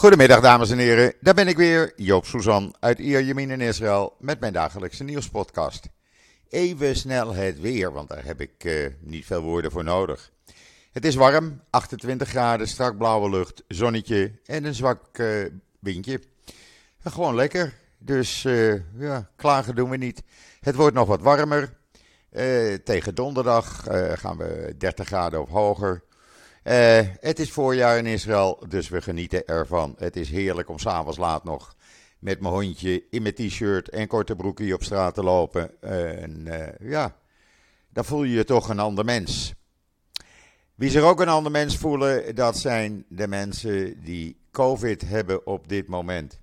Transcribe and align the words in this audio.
Goedemiddag 0.00 0.40
dames 0.40 0.70
en 0.70 0.78
heren, 0.78 1.14
daar 1.20 1.34
ben 1.34 1.48
ik 1.48 1.56
weer, 1.56 1.92
Joop 1.96 2.26
Suzan 2.26 2.74
uit 2.78 2.98
Ierjemien 2.98 3.50
in 3.50 3.60
Israël 3.60 4.16
met 4.18 4.40
mijn 4.40 4.52
dagelijkse 4.52 5.04
nieuwspodcast. 5.04 5.88
Even 6.48 6.96
snel 6.96 7.34
het 7.34 7.60
weer, 7.60 7.92
want 7.92 8.08
daar 8.08 8.24
heb 8.24 8.40
ik 8.40 8.64
uh, 8.64 8.88
niet 9.00 9.26
veel 9.26 9.40
woorden 9.40 9.70
voor 9.70 9.84
nodig. 9.84 10.30
Het 10.92 11.04
is 11.04 11.14
warm, 11.14 11.60
28 11.70 12.28
graden, 12.28 12.68
strak 12.68 12.96
blauwe 12.96 13.30
lucht, 13.30 13.62
zonnetje 13.68 14.32
en 14.46 14.64
een 14.64 14.74
zwak 14.74 15.18
uh, 15.18 15.46
windje. 15.78 16.20
Gewoon 17.04 17.34
lekker, 17.34 17.74
dus 17.98 18.44
uh, 18.44 18.74
ja, 18.98 19.30
klagen 19.36 19.74
doen 19.74 19.90
we 19.90 19.96
niet. 19.96 20.22
Het 20.60 20.74
wordt 20.74 20.94
nog 20.94 21.08
wat 21.08 21.22
warmer. 21.22 21.76
tegen 22.84 23.14
donderdag 23.14 23.84
gaan 24.14 24.36
we 24.36 24.74
30 24.78 25.06
graden 25.06 25.42
of 25.42 25.48
hoger. 25.48 26.02
Uh, 26.64 27.00
het 27.20 27.38
is 27.38 27.50
voorjaar 27.50 27.98
in 27.98 28.06
Israël, 28.06 28.64
dus 28.68 28.88
we 28.88 29.02
genieten 29.02 29.46
ervan. 29.46 29.94
Het 29.98 30.16
is 30.16 30.30
heerlijk 30.30 30.68
om 30.68 30.78
s'avonds 30.78 31.18
laat 31.18 31.44
nog 31.44 31.74
met 32.18 32.40
mijn 32.40 32.54
hondje 32.54 33.02
in 33.10 33.22
mijn 33.22 33.34
t-shirt 33.34 33.88
en 33.88 34.06
korte 34.06 34.36
broekje 34.36 34.74
op 34.74 34.82
straat 34.82 35.14
te 35.14 35.22
lopen. 35.22 35.82
en 35.82 36.44
uh, 36.46 36.90
ja, 36.90 37.16
dan 37.88 38.04
voel 38.04 38.22
je 38.22 38.34
je 38.34 38.44
toch 38.44 38.68
een 38.68 38.78
ander 38.78 39.04
mens. 39.04 39.54
Wie 40.74 40.90
zich 40.90 41.02
ook 41.02 41.20
een 41.20 41.28
ander 41.28 41.52
mens 41.52 41.76
voelen, 41.76 42.34
dat 42.34 42.58
zijn 42.58 43.04
de 43.08 43.28
mensen 43.28 44.02
die 44.02 44.36
COVID 44.50 45.00
hebben 45.08 45.46
op 45.46 45.68
dit 45.68 45.88
moment. 45.88 46.40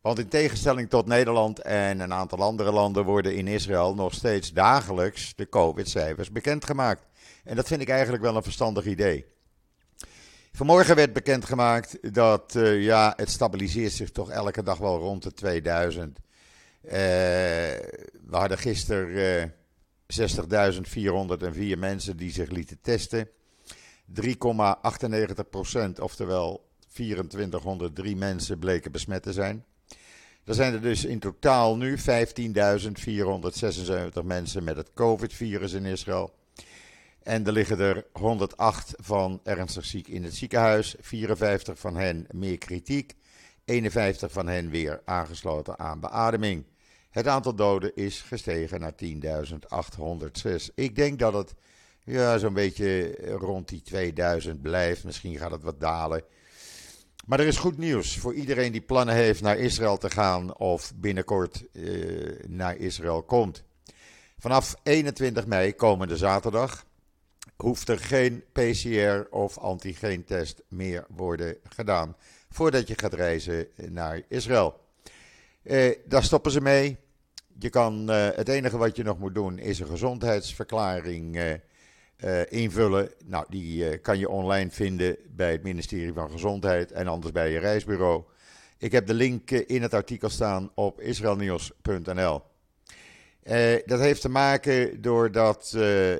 Want 0.00 0.18
in 0.18 0.28
tegenstelling 0.28 0.90
tot 0.90 1.06
Nederland 1.06 1.60
en 1.60 2.00
een 2.00 2.12
aantal 2.12 2.38
andere 2.38 2.72
landen 2.72 3.04
worden 3.04 3.36
in 3.36 3.46
Israël 3.46 3.94
nog 3.94 4.14
steeds 4.14 4.52
dagelijks 4.52 5.32
de 5.36 5.48
COVID-cijfers 5.48 6.30
bekendgemaakt. 6.30 7.06
En 7.44 7.56
dat 7.56 7.66
vind 7.66 7.80
ik 7.80 7.88
eigenlijk 7.88 8.22
wel 8.22 8.36
een 8.36 8.42
verstandig 8.42 8.84
idee. 8.84 9.35
Vanmorgen 10.56 10.96
werd 10.96 11.12
bekendgemaakt 11.12 12.14
dat 12.14 12.54
uh, 12.54 12.82
ja, 12.82 13.12
het 13.16 13.30
stabiliseert 13.30 13.92
zich 13.92 14.10
toch 14.10 14.30
elke 14.30 14.62
dag 14.62 14.78
wel 14.78 14.98
rond 14.98 15.22
de 15.22 15.32
2000. 15.32 16.18
Uh, 16.18 16.92
we 16.92 17.80
hadden 18.30 18.58
gisteren 18.58 19.52
uh, 20.10 20.24
60.404 21.74 21.78
mensen 21.78 22.16
die 22.16 22.30
zich 22.32 22.50
lieten 22.50 22.78
testen. 22.80 23.28
3,98% 24.20 24.22
oftewel 26.00 26.68
2403 26.92 28.16
mensen 28.16 28.58
bleken 28.58 28.92
besmet 28.92 29.22
te 29.22 29.32
zijn. 29.32 29.64
Er 30.44 30.54
zijn 30.54 30.72
er 30.72 30.82
dus 30.82 31.04
in 31.04 31.18
totaal 31.18 31.76
nu 31.76 31.96
15.476 31.98 32.04
mensen 34.24 34.64
met 34.64 34.76
het 34.76 34.90
COVID-virus 34.94 35.72
in 35.72 35.84
Israël. 35.84 36.34
En 37.26 37.46
er 37.46 37.52
liggen 37.52 37.78
er 37.78 38.06
108 38.12 38.94
van 38.96 39.40
ernstig 39.42 39.84
ziek 39.84 40.08
in 40.08 40.24
het 40.24 40.34
ziekenhuis, 40.34 40.94
54 41.00 41.78
van 41.78 41.96
hen 41.96 42.26
meer 42.30 42.58
kritiek, 42.58 43.14
51 43.64 44.32
van 44.32 44.48
hen 44.48 44.70
weer 44.70 45.02
aangesloten 45.04 45.78
aan 45.78 46.00
beademing. 46.00 46.64
Het 47.10 47.26
aantal 47.26 47.54
doden 47.54 47.94
is 47.94 48.20
gestegen 48.20 48.80
naar 48.80 48.92
10.806. 49.04 50.74
Ik 50.74 50.96
denk 50.96 51.18
dat 51.18 51.32
het 51.32 51.54
ja, 52.04 52.38
zo'n 52.38 52.54
beetje 52.54 53.16
rond 53.36 53.68
die 53.68 53.82
2000 53.82 54.62
blijft. 54.62 55.04
Misschien 55.04 55.36
gaat 55.36 55.50
het 55.50 55.62
wat 55.62 55.80
dalen. 55.80 56.22
Maar 57.24 57.40
er 57.40 57.46
is 57.46 57.58
goed 57.58 57.78
nieuws 57.78 58.18
voor 58.18 58.34
iedereen 58.34 58.72
die 58.72 58.80
plannen 58.80 59.14
heeft 59.14 59.42
naar 59.42 59.58
Israël 59.58 59.96
te 59.96 60.10
gaan 60.10 60.56
of 60.56 60.92
binnenkort 60.96 61.64
eh, 61.72 61.84
naar 62.46 62.76
Israël 62.76 63.22
komt. 63.22 63.64
Vanaf 64.38 64.76
21 64.82 65.46
mei, 65.46 65.74
komende 65.74 66.16
zaterdag, 66.16 66.85
hoeft 67.56 67.88
er 67.88 67.98
geen 67.98 68.44
PCR 68.52 69.26
of 69.30 69.58
antigeentest 69.58 70.62
meer 70.68 71.04
worden 71.08 71.56
gedaan 71.68 72.16
voordat 72.50 72.88
je 72.88 72.98
gaat 72.98 73.14
reizen 73.14 73.66
naar 73.76 74.22
Israël. 74.28 74.80
Eh, 75.62 75.96
daar 76.04 76.22
stoppen 76.22 76.52
ze 76.52 76.60
mee. 76.60 76.96
Je 77.58 77.70
kan, 77.70 78.10
eh, 78.10 78.28
het 78.34 78.48
enige 78.48 78.76
wat 78.76 78.96
je 78.96 79.02
nog 79.02 79.18
moet 79.18 79.34
doen 79.34 79.58
is 79.58 79.78
een 79.78 79.86
gezondheidsverklaring 79.86 81.36
eh, 81.36 82.42
invullen. 82.48 83.10
Nou, 83.24 83.46
die 83.48 83.98
kan 83.98 84.18
je 84.18 84.28
online 84.28 84.70
vinden 84.70 85.16
bij 85.28 85.52
het 85.52 85.62
ministerie 85.62 86.12
van 86.12 86.30
Gezondheid 86.30 86.92
en 86.92 87.06
anders 87.06 87.32
bij 87.32 87.50
je 87.50 87.58
reisbureau. 87.58 88.22
Ik 88.78 88.92
heb 88.92 89.06
de 89.06 89.14
link 89.14 89.50
in 89.50 89.82
het 89.82 89.94
artikel 89.94 90.28
staan 90.28 90.70
op 90.74 91.00
israelnieuws.nl. 91.00 92.42
dat 93.86 94.00
heeft 94.00 94.20
te 94.20 94.28
maken 94.28 95.02
doordat, 95.02 95.76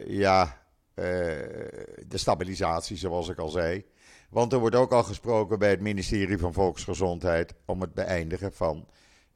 ja, 0.06 0.66
de 0.97 2.07
stabilisatie, 2.09 2.97
zoals 2.97 3.29
ik 3.29 3.39
al 3.39 3.49
zei. 3.49 3.84
Want 4.31 4.53
er 4.53 4.59
wordt 4.59 4.77
ook 4.77 4.93
al 4.93 5.03
gesproken 5.03 5.59
bij 5.59 5.71
het 5.71 5.81
ministerie 5.81 6.39
van 6.39 6.53
Volksgezondheid 6.53 7.55
om 7.65 7.81
het 7.81 7.95
beëindigen 7.95 8.53
van 8.53 8.89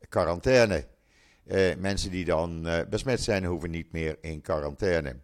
quarantaine. 0.09 0.87
Uh, 1.47 1.77
mensen 1.79 2.11
die 2.11 2.25
dan 2.25 2.67
uh, 2.67 2.79
besmet 2.91 3.21
zijn, 3.21 3.45
hoeven 3.45 3.71
niet 3.71 3.93
meer 3.93 4.17
in 4.21 4.41
quarantaine. 4.41 5.17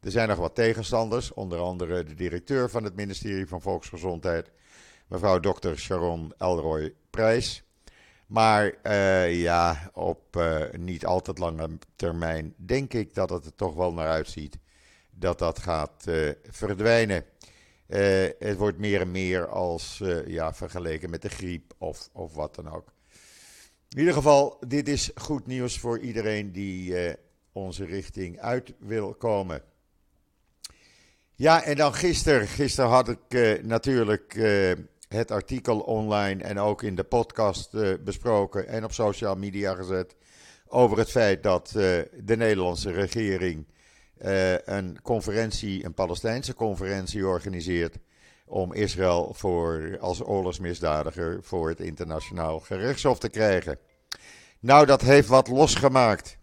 Er 0.00 0.10
zijn 0.10 0.28
nog 0.28 0.38
wat 0.38 0.54
tegenstanders, 0.54 1.32
onder 1.32 1.58
andere 1.58 2.04
de 2.04 2.14
directeur 2.14 2.70
van 2.70 2.84
het 2.84 2.94
ministerie 2.94 3.46
van 3.46 3.60
Volksgezondheid, 3.60 4.50
mevrouw 5.06 5.40
Dr. 5.40 5.74
Sharon 5.74 6.32
Elroy 6.38 6.94
Prijs. 7.10 7.64
Maar 8.26 8.90
ja, 9.30 9.90
op 9.92 10.44
niet 10.76 11.06
al 11.06 11.20
te 11.20 11.32
lange 11.34 11.78
termijn 11.96 12.54
denk 12.56 12.92
ik 12.94 13.14
dat 13.14 13.30
het 13.30 13.44
er 13.44 13.54
toch 13.54 13.74
wel 13.74 13.92
naar 13.92 14.08
uitziet 14.08 14.58
dat 15.22 15.38
dat 15.38 15.58
gaat 15.58 16.04
uh, 16.08 16.30
verdwijnen. 16.50 17.24
Uh, 17.88 18.28
het 18.38 18.56
wordt 18.56 18.78
meer 18.78 19.00
en 19.00 19.10
meer 19.10 19.48
als 19.48 20.00
uh, 20.02 20.26
ja, 20.26 20.54
vergeleken 20.54 21.10
met 21.10 21.22
de 21.22 21.28
griep 21.28 21.72
of, 21.78 22.08
of 22.12 22.34
wat 22.34 22.54
dan 22.54 22.70
ook. 22.70 22.92
In 23.88 23.98
ieder 23.98 24.14
geval, 24.14 24.56
dit 24.66 24.88
is 24.88 25.10
goed 25.14 25.46
nieuws 25.46 25.78
voor 25.78 25.98
iedereen 25.98 26.52
die 26.52 26.94
onze 27.52 27.84
richting 27.84 28.40
uit 28.40 28.72
wil 28.78 29.14
komen. 29.14 29.62
Ja, 31.34 31.62
en 31.62 31.76
dan 31.76 31.94
gisteren. 31.94 32.46
Gisteren 32.46 32.90
had 32.90 33.08
ik 33.08 33.62
natuurlijk 33.62 34.32
het 35.08 35.30
artikel 35.30 35.80
online 35.80 36.42
en 36.42 36.58
ook 36.58 36.82
in 36.82 36.94
de 36.94 37.04
podcast 37.04 37.70
besproken 38.04 38.68
en 38.68 38.84
op 38.84 38.92
social 38.92 39.36
media 39.36 39.74
gezet. 39.74 40.16
Over 40.66 40.98
het 40.98 41.10
feit 41.10 41.42
dat 41.42 41.68
de 41.68 42.36
Nederlandse 42.36 42.90
regering 42.90 43.66
uh, 44.24 44.58
een 44.58 44.98
conferentie, 45.02 45.84
een 45.84 45.94
Palestijnse 45.94 46.54
conferentie 46.54 47.26
organiseert 47.26 47.96
om 48.46 48.72
Israël 48.72 49.34
voor, 49.34 49.96
als 50.00 50.24
oorlogsmisdadiger 50.24 51.38
voor 51.42 51.68
het 51.68 51.80
internationaal 51.80 52.60
gerechtshof 52.60 53.18
te 53.18 53.28
krijgen. 53.28 53.78
Nou, 54.60 54.86
dat 54.86 55.00
heeft 55.00 55.28
wat 55.28 55.48
losgemaakt. 55.48 56.38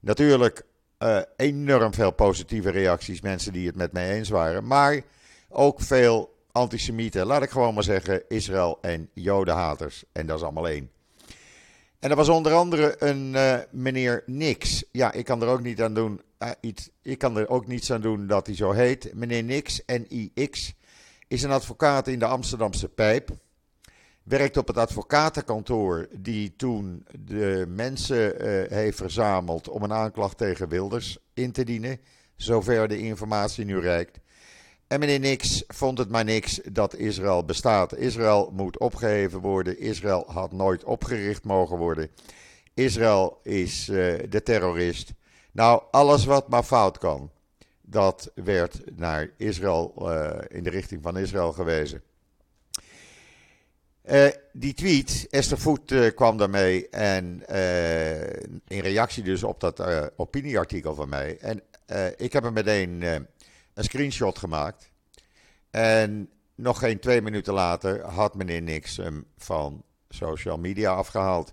Natuurlijk 0.00 0.62
uh, 0.98 1.20
enorm 1.36 1.94
veel 1.94 2.10
positieve 2.10 2.70
reacties, 2.70 3.20
mensen 3.20 3.52
die 3.52 3.66
het 3.66 3.76
met 3.76 3.92
mij 3.92 4.10
eens 4.10 4.28
waren, 4.28 4.66
maar 4.66 5.02
ook 5.48 5.80
veel 5.80 6.34
antisemieten, 6.52 7.26
laat 7.26 7.42
ik 7.42 7.50
gewoon 7.50 7.74
maar 7.74 7.82
zeggen, 7.82 8.22
Israël 8.28 8.78
en 8.80 9.10
jodenhaters. 9.12 10.04
En 10.12 10.26
dat 10.26 10.36
is 10.36 10.42
allemaal 10.42 10.68
één. 10.68 10.90
En 12.04 12.10
er 12.10 12.16
was 12.16 12.28
onder 12.28 12.52
andere 12.52 12.96
een 12.98 13.32
uh, 13.32 13.58
meneer 13.70 14.22
Nix. 14.26 14.84
Ja, 14.92 15.12
ik 15.12 15.24
kan 15.24 15.42
er 15.42 15.48
ook 15.48 15.62
niet 15.62 15.82
aan 15.82 15.94
doen. 15.94 16.20
Uh, 16.38 16.50
iets, 16.60 16.90
ik 17.02 17.18
kan 17.18 17.36
er 17.36 17.48
ook 17.48 17.66
niets 17.66 17.92
aan 17.92 18.00
doen 18.00 18.26
dat 18.26 18.46
hij 18.46 18.56
zo 18.56 18.72
heet. 18.72 19.14
Meneer 19.14 19.42
Nix, 19.42 19.82
N-I-X, 19.86 20.74
is 21.28 21.42
een 21.42 21.50
advocaat 21.50 22.08
in 22.08 22.18
de 22.18 22.24
Amsterdamse 22.24 22.88
Pijp. 22.88 23.30
Werkt 24.22 24.56
op 24.56 24.66
het 24.66 24.76
advocatenkantoor 24.76 26.08
die 26.12 26.56
toen 26.56 27.06
de 27.18 27.64
mensen 27.68 28.46
uh, 28.46 28.70
heeft 28.70 28.96
verzameld 28.96 29.68
om 29.68 29.82
een 29.82 29.92
aanklacht 29.92 30.38
tegen 30.38 30.68
Wilders 30.68 31.18
in 31.34 31.52
te 31.52 31.64
dienen. 31.64 32.00
Zover 32.36 32.88
de 32.88 32.98
informatie 32.98 33.64
nu 33.64 33.80
reikt. 33.80 34.18
En 34.86 35.00
meneer 35.00 35.20
Nix 35.20 35.64
vond 35.66 35.98
het 35.98 36.08
maar 36.08 36.24
niks 36.24 36.60
dat 36.72 36.96
Israël 36.96 37.44
bestaat. 37.44 37.96
Israël 37.96 38.50
moet 38.52 38.78
opgeheven 38.78 39.40
worden. 39.40 39.78
Israël 39.78 40.24
had 40.26 40.52
nooit 40.52 40.84
opgericht 40.84 41.44
mogen 41.44 41.76
worden. 41.76 42.10
Israël 42.74 43.40
is 43.42 43.88
uh, 43.88 44.14
de 44.28 44.42
terrorist. 44.42 45.12
Nou, 45.52 45.82
alles 45.90 46.24
wat 46.24 46.48
maar 46.48 46.62
fout 46.62 46.98
kan, 46.98 47.30
dat 47.82 48.30
werd 48.34 48.80
naar 48.96 49.30
Israël, 49.36 49.94
uh, 49.98 50.30
in 50.48 50.62
de 50.62 50.70
richting 50.70 51.02
van 51.02 51.18
Israël 51.18 51.52
gewezen. 51.52 52.02
Uh, 54.10 54.26
die 54.52 54.74
tweet, 54.74 55.26
Esther 55.30 55.58
Voet 55.58 56.14
kwam 56.14 56.36
daarmee 56.36 56.88
en 56.88 57.46
in 58.66 58.80
reactie 58.80 59.22
dus 59.22 59.42
op 59.42 59.60
dat 59.60 59.82
opinieartikel 60.16 60.94
van 60.94 61.08
mij. 61.08 61.38
En 61.38 61.62
ik 62.16 62.32
heb 62.32 62.42
hem 62.42 62.52
meteen 62.52 63.04
een 63.74 63.84
screenshot 63.84 64.38
gemaakt. 64.38 64.90
En 65.70 66.28
nog 66.54 66.78
geen 66.78 66.98
twee 66.98 67.22
minuten 67.22 67.54
later 67.54 68.04
had 68.04 68.34
meneer 68.34 68.62
Nix 68.62 68.96
hem 68.96 69.26
van 69.36 69.82
social 70.08 70.58
media 70.58 70.92
afgehaald. 70.92 71.52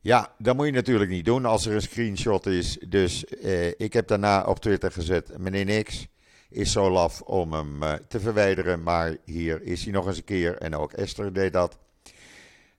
Ja, 0.00 0.34
dat 0.38 0.56
moet 0.56 0.66
je 0.66 0.72
natuurlijk 0.72 1.10
niet 1.10 1.24
doen 1.24 1.44
als 1.44 1.66
er 1.66 1.74
een 1.74 1.82
screenshot 1.82 2.46
is. 2.46 2.78
Dus 2.88 3.24
eh, 3.26 3.68
ik 3.68 3.92
heb 3.92 4.08
daarna 4.08 4.44
op 4.44 4.58
Twitter 4.58 4.92
gezet: 4.92 5.38
meneer 5.38 5.64
Nix 5.64 6.06
is 6.50 6.72
zo 6.72 6.90
laf 6.90 7.20
om 7.20 7.52
hem 7.52 7.82
uh, 7.82 7.92
te 8.08 8.20
verwijderen. 8.20 8.82
Maar 8.82 9.16
hier 9.24 9.62
is 9.62 9.82
hij 9.82 9.92
nog 9.92 10.06
eens 10.06 10.16
een 10.16 10.24
keer. 10.24 10.56
En 10.56 10.74
ook 10.74 10.92
Esther 10.92 11.32
deed 11.32 11.52
dat. 11.52 11.78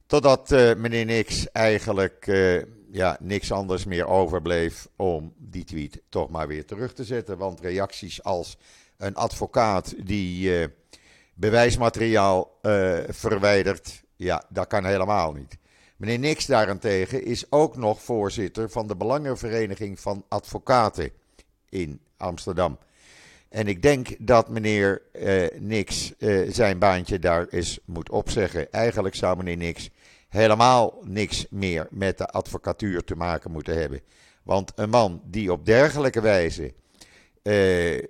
Totdat 0.06 0.52
uh, 0.52 0.76
meneer 0.76 1.06
Nix 1.06 1.52
eigenlijk 1.52 2.28
uh, 2.28 2.64
ja, 2.92 3.18
niks 3.20 3.52
anders 3.52 3.86
meer 3.86 4.08
overbleef 4.08 4.88
om 4.96 5.34
die 5.38 5.64
tweet 5.64 6.02
toch 6.10 6.30
maar 6.30 6.48
weer 6.48 6.66
terug 6.66 6.94
te 6.94 7.04
zetten. 7.04 7.38
Want 7.38 7.60
reacties 7.60 8.24
als 8.24 8.58
een 8.98 9.16
advocaat 9.16 9.96
die 10.06 10.60
uh, 10.60 10.66
bewijsmateriaal 11.34 12.58
verwijdert, 13.08 14.04
ja, 14.16 14.44
dat 14.50 14.68
kan 14.68 14.86
helemaal 14.86 15.32
niet. 15.34 15.58
Meneer 15.98 16.20
Nix 16.20 16.46
daarentegen 16.46 17.24
is 17.26 17.52
ook 17.52 17.78
nog 17.78 18.02
voorzitter 18.02 18.70
van 18.70 18.88
de 18.88 18.96
Belangenvereniging 18.96 20.00
van 20.00 20.26
Advocaten 20.28 21.12
in 21.70 22.00
Amsterdam. 22.18 22.78
En 23.50 23.68
ik 23.68 23.82
denk 23.82 24.16
dat 24.20 24.50
meneer 24.50 25.02
uh, 25.14 25.48
Nix 25.60 26.14
zijn 26.50 26.80
baantje 26.80 27.20
daar 27.20 27.48
eens 27.48 27.80
moet 27.86 28.10
opzeggen. 28.10 28.72
Eigenlijk 28.72 29.16
zou 29.16 29.38
meneer 29.38 29.58
Nix 29.58 29.90
helemaal 30.30 31.00
niks 31.04 31.46
meer 31.50 31.88
met 31.90 32.18
de 32.18 32.28
advocatuur 32.28 33.04
te 33.04 33.16
maken 33.16 33.52
moeten 33.52 33.80
hebben. 33.80 34.02
Want 34.44 34.72
een 34.76 34.90
man 34.90 35.22
die 35.26 35.52
op 35.52 35.66
dergelijke 35.66 36.22
wijze 36.22 36.74
uh, 37.44 38.02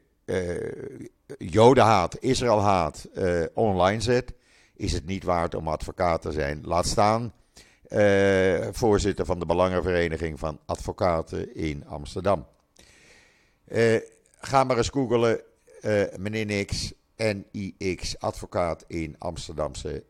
Jodenhaat, 1.37 2.19
Israëlhaat 2.19 3.07
online 3.53 4.01
zet, 4.01 4.33
is 4.75 4.93
het 4.93 5.05
niet 5.05 5.23
waard 5.23 5.55
om 5.55 5.67
advocaat 5.67 6.21
te 6.21 6.31
zijn. 6.31 6.61
Laat 6.63 6.85
staan 6.85 7.33
voorzitter 8.71 9.25
van 9.25 9.39
de 9.39 9.45
Belangenvereniging 9.45 10.39
van 10.39 10.59
Advocaten 10.65 11.55
in 11.55 11.87
Amsterdam. 11.87 12.45
Ga 14.39 14.63
maar 14.63 14.77
eens 14.77 14.89
googelen, 14.89 15.41
uh, 15.81 16.03
meneer 16.17 16.45
Nix, 16.45 16.93
NIX, 17.15 18.19
advocaat 18.19 18.83
in 18.87 19.15
Amsterdamse 19.17 20.03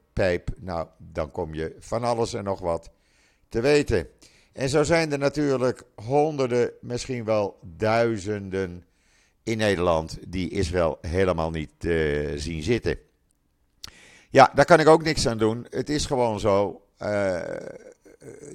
Nou, 0.57 0.87
dan 0.97 1.31
kom 1.31 1.53
je 1.53 1.75
van 1.79 2.03
alles 2.03 2.33
en 2.33 2.43
nog 2.43 2.59
wat 2.59 2.89
te 3.49 3.61
weten. 3.61 4.07
En 4.53 4.69
zo 4.69 4.83
zijn 4.83 5.11
er 5.11 5.17
natuurlijk 5.17 5.83
honderden, 5.95 6.71
misschien 6.81 7.25
wel 7.25 7.59
duizenden 7.61 8.83
in 9.43 9.57
Nederland 9.57 10.17
die 10.27 10.49
Israël 10.49 10.97
helemaal 11.01 11.51
niet 11.51 11.83
uh, 11.85 12.31
zien 12.35 12.63
zitten. 12.63 12.97
Ja, 14.29 14.51
daar 14.55 14.65
kan 14.65 14.79
ik 14.79 14.87
ook 14.87 15.03
niks 15.03 15.27
aan 15.27 15.37
doen. 15.37 15.65
Het 15.69 15.89
is 15.89 16.05
gewoon 16.05 16.39
zo. 16.39 16.81
Uh, 17.01 17.07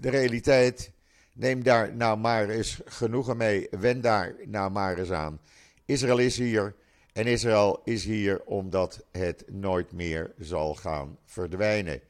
de 0.01 0.11
realiteit, 0.11 0.91
neem 1.33 1.63
daar 1.63 1.95
nou 1.95 2.19
maar 2.19 2.49
eens 2.49 2.81
genoegen 2.85 3.37
mee. 3.37 3.69
Wend 3.71 4.03
daar 4.03 4.35
nou 4.45 4.71
maar 4.71 4.99
eens 4.99 5.11
aan. 5.11 5.41
Israël 5.85 6.19
is 6.19 6.37
hier 6.37 6.75
en 7.15 7.27
Israël 7.27 7.81
is 7.85 8.05
hier 8.05 8.43
omdat 8.45 9.05
het 9.11 9.45
nooit 9.49 9.93
meer 9.93 10.35
zal 10.39 10.75
gaan 10.75 11.19
verdwijnen. 11.25 12.01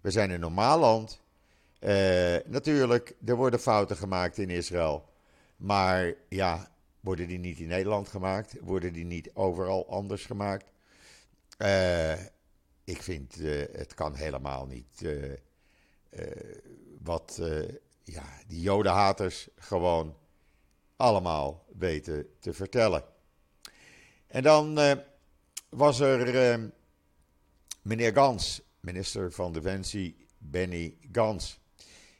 We 0.00 0.10
zijn 0.10 0.30
een 0.30 0.40
normaal 0.40 0.78
land. 0.78 1.20
Uh, 1.80 2.36
natuurlijk, 2.46 3.14
er 3.24 3.36
worden 3.36 3.60
fouten 3.60 3.96
gemaakt 3.96 4.38
in 4.38 4.50
Israël. 4.50 5.08
Maar 5.56 6.14
ja, 6.28 6.70
worden 7.00 7.28
die 7.28 7.38
niet 7.38 7.58
in 7.58 7.68
Nederland 7.68 8.08
gemaakt? 8.08 8.56
Worden 8.60 8.92
die 8.92 9.04
niet 9.04 9.30
overal 9.34 9.88
anders 9.88 10.26
gemaakt? 10.26 10.72
Uh, 11.58 12.12
ik 12.84 13.02
vind 13.02 13.40
uh, 13.40 13.64
het 13.72 13.94
kan 13.94 14.14
helemaal 14.14 14.66
niet. 14.66 15.06
wat 17.02 17.40
ja, 18.02 18.24
die 18.46 18.60
jodenhaters 18.60 19.48
gewoon 19.56 20.16
allemaal 20.96 21.64
weten 21.76 22.26
te 22.38 22.52
vertellen. 22.52 23.13
En 24.34 24.42
dan 24.42 24.78
uh, 24.78 24.92
was 25.68 26.00
er 26.00 26.34
uh, 26.34 26.66
meneer 27.82 28.12
Gans, 28.12 28.62
minister 28.80 29.32
van 29.32 29.52
Defensie, 29.52 30.26
Benny 30.38 30.96
Gans. 31.12 31.60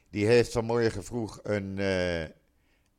Die 0.09 0.25
heeft 0.25 0.51
vanmorgen 0.51 1.03
vroeg 1.03 1.39
een 1.43 1.77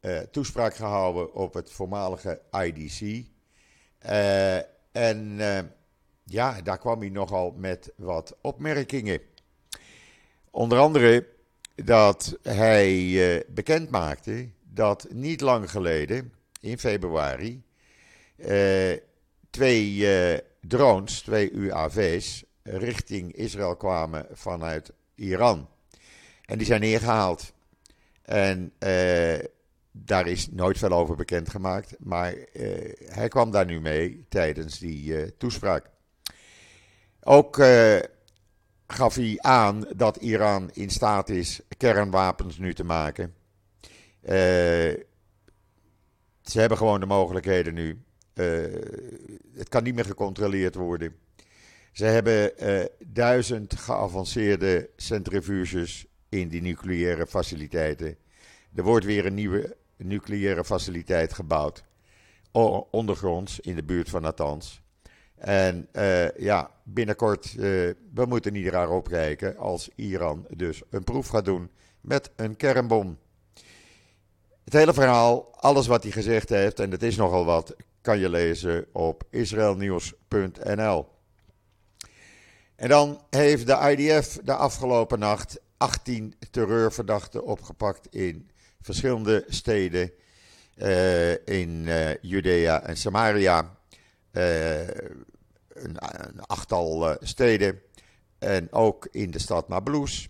uh, 0.01 0.19
toespraak 0.19 0.75
gehouden 0.75 1.35
op 1.35 1.55
het 1.55 1.73
voormalige 1.73 2.41
IDC. 2.51 3.25
en 4.93 5.39
ja, 6.25 6.62
daar 6.62 6.79
kwam 6.79 7.01
hij 7.01 7.09
nogal 7.09 7.55
met 7.57 7.93
wat 7.97 8.37
opmerkingen. 8.41 9.21
Onder 10.51 10.79
andere 10.79 11.29
dat 11.75 12.39
hij 12.43 13.45
bekend 13.49 13.91
maakte 13.91 14.49
dat 14.62 15.07
niet 15.11 15.41
lang 15.41 15.71
geleden, 15.71 16.33
in 16.61 16.79
februari, 16.79 17.65
uh, 18.37 18.97
twee 19.56 19.94
uh, 19.97 20.38
drones, 20.61 21.20
twee 21.20 21.50
UAV's, 21.50 22.44
richting 22.62 23.32
Israël 23.32 23.76
kwamen 23.76 24.26
vanuit 24.32 24.93
Iran. 25.14 25.69
En 26.44 26.58
die 26.58 26.67
zijn 26.67 26.81
neergehaald. 26.81 27.53
En 28.23 28.73
uh, 28.79 29.38
daar 29.93 30.26
is 30.26 30.50
nooit 30.50 30.79
veel 30.79 30.91
over 30.91 31.17
bekendgemaakt. 31.17 31.97
Maar 31.99 32.35
hij 33.06 33.29
kwam 33.29 33.50
daar 33.50 33.64
nu 33.64 33.81
mee 33.81 34.26
tijdens 34.29 34.79
die 34.79 35.37
toespraak. 35.37 35.91
Ook 37.20 37.56
gaf 38.87 39.14
hij 39.14 39.37
aan 39.41 39.87
dat 39.97 40.17
Iran 40.17 40.70
in 40.73 40.91
staat 40.91 41.29
is 41.29 41.61
kernwapens 41.76 42.59
nu 42.59 42.75
te 42.75 42.85
maken. 42.85 43.35
ze 44.23 45.06
hebben 46.52 46.79
gewoon 46.79 47.00
de 47.00 47.06
mogelijkheden 47.06 47.75
nu. 47.75 48.06
Uh, 48.37 48.65
het 49.55 49.69
kan 49.69 49.83
niet 49.83 49.94
meer 49.94 50.05
gecontroleerd 50.05 50.75
worden. 50.75 51.17
Ze 51.93 52.05
hebben 52.05 52.53
uh, 52.62 52.85
duizend 53.06 53.77
geavanceerde 53.77 54.91
centrifuges 54.97 56.06
in 56.29 56.49
die 56.49 56.62
nucleaire 56.62 57.27
faciliteiten. 57.27 58.17
Er 58.75 58.83
wordt 58.83 59.05
weer 59.05 59.27
een 59.27 59.35
nieuwe 59.35 59.77
nucleaire 59.97 60.65
faciliteit 60.65 61.33
gebouwd. 61.33 61.85
Ondergronds, 62.91 63.61
in 63.61 63.75
de 63.75 63.85
buurt 63.85 64.09
van 64.09 64.23
Natanz. 64.23 64.81
En 65.35 65.88
uh, 65.93 66.31
ja, 66.31 66.71
binnenkort, 66.85 67.53
we 67.55 68.25
moeten 68.29 68.53
niet 68.53 68.69
raar 68.69 68.91
opkijken 68.91 69.56
als 69.56 69.91
Iran 69.94 70.47
dus 70.56 70.83
een 70.91 71.05
proef 71.05 71.29
gaat 71.29 71.44
doen 71.44 71.71
met 72.00 72.31
een 72.37 72.56
kernbom. 72.56 73.19
Het 74.65 74.73
hele 74.73 74.94
verhaal, 74.94 75.55
alles 75.55 75.87
wat 75.87 76.03
hij 76.03 76.12
gezegd 76.12 76.49
heeft, 76.49 76.81
en 76.81 76.91
het 76.91 77.03
is 77.03 77.17
nogal 77.17 77.44
wat, 77.44 77.77
kan 78.06 78.19
je 78.19 78.29
lezen 78.29 78.87
op 78.93 79.25
israelnieuws.nl. 79.31 81.08
En 82.76 82.88
dan 82.88 83.23
heeft 83.31 83.67
de 83.67 83.97
IDF 83.97 84.38
de 84.44 84.55
afgelopen 84.55 85.19
nacht 85.19 85.61
18 85.76 86.35
terreurverdachten 86.50 87.45
opgepakt 87.45 88.07
in 88.14 88.50
verschillende 88.81 89.45
steden 89.49 90.12
uh, 90.76 91.33
in 91.33 91.85
uh, 91.87 92.14
Judea 92.21 92.83
en 92.83 92.97
Samaria. 92.97 93.76
Uh, 94.33 94.81
een, 95.69 95.99
achttal 96.40 97.16
steden. 97.21 97.81
En 98.38 98.73
ook 98.73 99.09
in 99.11 99.31
de 99.31 99.38
stad 99.38 99.69
Nablus. 99.69 100.28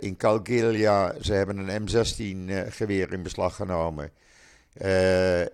in 0.00 0.16
Kalgilia, 0.16 1.14
ze 1.20 1.32
hebben 1.32 1.68
een 1.68 1.88
M16 1.88 2.72
geweer 2.72 3.12
in 3.12 3.22
beslag 3.22 3.56
genomen. 3.56 4.12
Uh, 4.74 4.86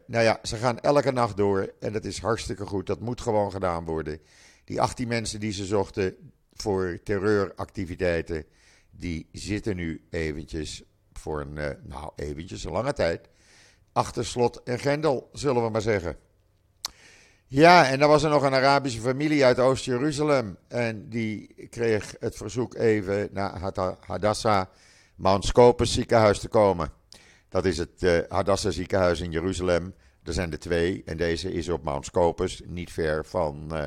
nou 0.07 0.25
ja, 0.25 0.39
ze 0.43 0.57
gaan 0.57 0.81
elke 0.81 1.13
nacht 1.13 1.37
door 1.37 1.73
en 1.81 1.93
dat 1.93 2.05
is 2.05 2.21
hartstikke 2.21 2.67
goed. 2.67 2.87
Dat 2.87 3.01
moet 3.01 3.21
gewoon 3.21 3.51
gedaan 3.51 3.85
worden. 3.85 4.21
Die 4.65 4.81
18 4.81 5.09
mensen 5.09 5.41
die 5.41 5.53
ze 5.53 5.65
zochten 5.65 6.33
voor 6.53 7.01
terreuractiviteiten, 7.05 8.45
die 8.91 9.29
zitten 9.33 9.77
nu 9.77 10.07
eventjes 10.11 10.83
voor 11.13 11.41
een, 11.41 11.57
uh, 11.57 11.69
nou 11.83 12.11
eventjes, 12.17 12.65
een 12.65 12.73
lange 12.73 12.93
tijd, 12.93 13.29
achter 13.93 14.27
slot 14.27 14.63
en 14.63 14.79
grendel, 14.79 15.29
zullen 15.33 15.65
we 15.65 15.71
maar 15.71 15.81
zeggen. 15.81 16.17
Ja, 17.47 17.89
en 17.89 17.99
dan 17.99 18.09
was 18.09 18.23
er 18.23 18.31
nog 18.31 18.43
een 18.43 18.55
Arabische 18.55 19.01
familie 19.01 19.45
uit 19.45 19.59
Oost-Jeruzalem. 19.59 20.57
En 20.69 21.09
die 21.09 21.67
kreeg 21.71 22.15
het 22.21 22.37
verzoek 22.37 22.75
even 22.75 23.29
naar 23.33 23.73
Hadassah, 24.07 24.67
Mount 25.15 25.45
Scopus 25.45 25.93
ziekenhuis 25.93 26.39
te 26.39 26.49
komen. 26.49 26.93
Dat 27.49 27.64
is 27.64 27.78
het 27.78 28.02
uh, 28.02 28.19
Hadassah 28.28 28.73
ziekenhuis 28.73 29.21
in 29.21 29.31
Jeruzalem. 29.31 29.95
Er 30.23 30.33
zijn 30.33 30.52
er 30.52 30.59
twee 30.59 31.02
en 31.05 31.17
deze 31.17 31.52
is 31.52 31.69
op 31.69 31.83
Mount 31.83 32.05
Scopus, 32.05 32.62
niet 32.67 32.93
ver 32.93 33.25
van 33.25 33.69
uh, 33.73 33.87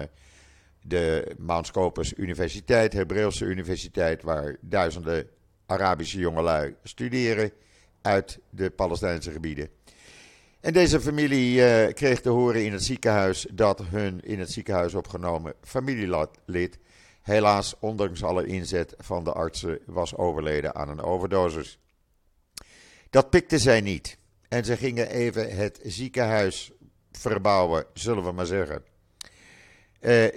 de 0.82 1.36
Mount 1.38 1.68
Scopus 1.68 2.14
Universiteit, 2.14 2.94
Hebreeuwse 2.94 3.46
universiteit, 3.46 4.24
waar 4.24 4.58
duizenden 4.62 5.28
Arabische 5.66 6.20
jongelui 6.20 6.76
studeren 6.84 7.52
uit 8.02 8.40
de 8.50 8.70
Palestijnse 8.70 9.32
gebieden. 9.32 9.70
En 10.60 10.74
deze 10.74 11.02
familie 11.02 11.56
uh, 11.56 11.94
kreeg 11.94 12.22
te 12.22 12.30
horen 12.30 12.66
in 12.66 12.72
het 12.72 12.84
ziekenhuis 12.84 13.48
dat 13.52 13.84
hun 13.86 14.22
in 14.22 14.40
het 14.40 14.52
ziekenhuis 14.52 14.94
opgenomen 14.94 15.54
familielid 15.62 16.80
helaas 17.22 17.76
ondanks 17.80 18.24
alle 18.24 18.46
inzet 18.46 18.94
van 18.98 19.24
de 19.24 19.32
artsen 19.32 19.80
was 19.86 20.16
overleden 20.16 20.76
aan 20.76 20.90
een 20.90 21.02
overdosis. 21.02 21.80
Dat 23.12 23.30
pikte 23.30 23.60
zij 23.60 23.82
niet. 23.82 24.18
En 24.48 24.66
ze 24.66 24.78
gingen 24.78 25.10
even 25.10 25.56
het 25.56 25.80
ziekenhuis 25.84 26.72
verbouwen, 27.12 27.86
zullen 27.94 28.24
we 28.24 28.32
maar 28.32 28.46
zeggen. 28.46 28.84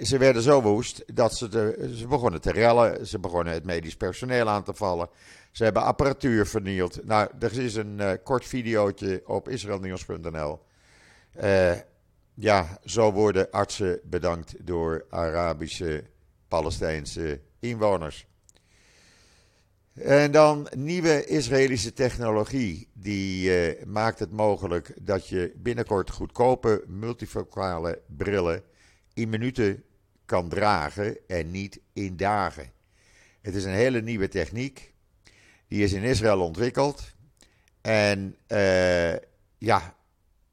ze 0.01 0.15
werden 0.17 0.41
zo 0.41 0.61
woest 0.61 1.03
dat 1.15 1.35
ze, 1.35 1.47
de, 1.47 1.93
ze 1.95 2.07
begonnen 2.07 2.41
te 2.41 2.51
rellen. 2.51 3.07
Ze 3.07 3.19
begonnen 3.19 3.53
het 3.53 3.65
medisch 3.65 3.95
personeel 3.95 4.49
aan 4.49 4.63
te 4.63 4.73
vallen. 4.73 5.09
Ze 5.51 5.63
hebben 5.63 5.83
apparatuur 5.83 6.47
vernield. 6.47 7.05
Nou, 7.05 7.29
er 7.39 7.59
is 7.59 7.75
een 7.75 8.19
kort 8.23 8.45
videootje 8.45 9.21
op 9.25 9.49
israelnieuws.nl. 9.49 10.59
ja, 12.33 12.79
zo 12.83 13.11
worden 13.11 13.51
artsen 13.51 13.99
bedankt 14.03 14.55
door 14.65 15.05
Arabische, 15.09 16.03
Palestijnse 16.47 17.41
inwoners. 17.59 18.27
En 19.95 20.31
dan 20.31 20.67
nieuwe 20.75 21.25
Israëlische 21.25 21.93
technologie. 21.93 22.87
Die 22.93 23.49
uh, 23.49 23.85
maakt 23.85 24.19
het 24.19 24.31
mogelijk 24.31 24.93
dat 25.01 25.27
je 25.27 25.53
binnenkort 25.55 26.11
goedkope 26.11 26.83
multifocale 26.87 28.01
brillen 28.17 28.63
in 29.13 29.29
minuten 29.29 29.83
kan 30.25 30.49
dragen 30.49 31.17
en 31.27 31.51
niet 31.51 31.79
in 31.93 32.17
dagen. 32.17 32.71
Het 33.41 33.55
is 33.55 33.63
een 33.63 33.71
hele 33.71 34.01
nieuwe 34.01 34.27
techniek. 34.27 34.93
Die 35.67 35.83
is 35.83 35.93
in 35.93 36.03
Israël 36.03 36.41
ontwikkeld. 36.41 37.03
En 37.81 38.35
uh, 38.47 39.13
ja, 39.57 39.95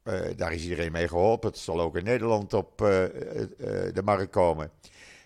uh, 0.04 0.20
daar 0.36 0.52
is 0.52 0.62
iedereen 0.62 0.92
mee 0.92 1.08
geholpen. 1.08 1.50
Het 1.50 1.58
zal 1.58 1.80
ook 1.80 1.96
in 1.96 2.04
Nederland 2.04 2.52
op 2.52 2.78
de 2.78 4.02
markt 4.04 4.30
komen. 4.30 4.70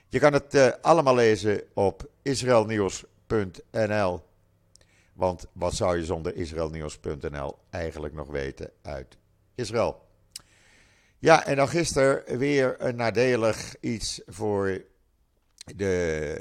Je 0.08 0.18
kan 0.18 0.32
het 0.32 0.82
allemaal 0.82 1.14
lezen 1.14 1.62
op 1.74 2.10
israelnieuws.nl 2.22 3.14
israelnieuws.nl. 3.26 4.24
Want 5.12 5.46
wat 5.52 5.74
zou 5.74 5.96
je 5.96 6.04
zonder 6.04 6.36
israelnieuws.nl 6.36 7.58
eigenlijk 7.70 8.14
nog 8.14 8.28
weten 8.28 8.70
uit 8.82 9.16
Israël? 9.54 10.04
Ja, 11.18 11.46
en 11.46 11.56
dan 11.56 11.68
gisteren 11.68 12.38
weer 12.38 12.76
een 12.78 12.96
nadelig 12.96 13.74
iets 13.80 14.20
voor 14.26 14.84
de 15.76 15.94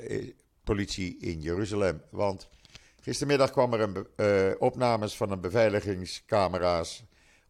eh, 0.10 0.34
politie 0.63 1.18
in 1.18 1.42
Jeruzalem. 1.42 2.01
Want 2.10 2.50
gistermiddag 3.01 3.51
kwam 3.51 3.74
er 3.74 3.80
een 3.80 4.08
uh, 4.18 4.56
opnames 4.62 5.15
van 5.15 5.32
een 5.32 5.42
beveiligingscamera's 5.42 7.04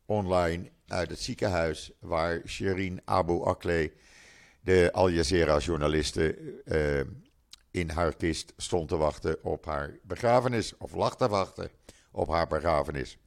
online 0.06 0.72
uit 0.88 1.10
het 1.10 1.20
ziekenhuis 1.20 1.92
waar 2.00 2.42
Shirin 2.46 3.01
Abu 3.06 3.44
Akleh, 3.44 3.92
de 4.62 4.89
Al 4.92 5.10
Jazeera-journaliste, 5.10 6.38
uh, 6.65 7.01
in 7.75 7.89
haar 7.89 8.15
kist 8.15 8.53
stond 8.58 8.89
te 8.89 8.98
wachten 8.98 9.44
op 9.44 9.65
haar 9.65 9.98
begrafenis, 10.03 10.77
of 10.77 10.94
lag 10.94 11.17
te 11.17 11.27
wachten 11.27 11.70
op 12.12 12.27
haar 12.27 12.48
begrafenis. 12.48 13.17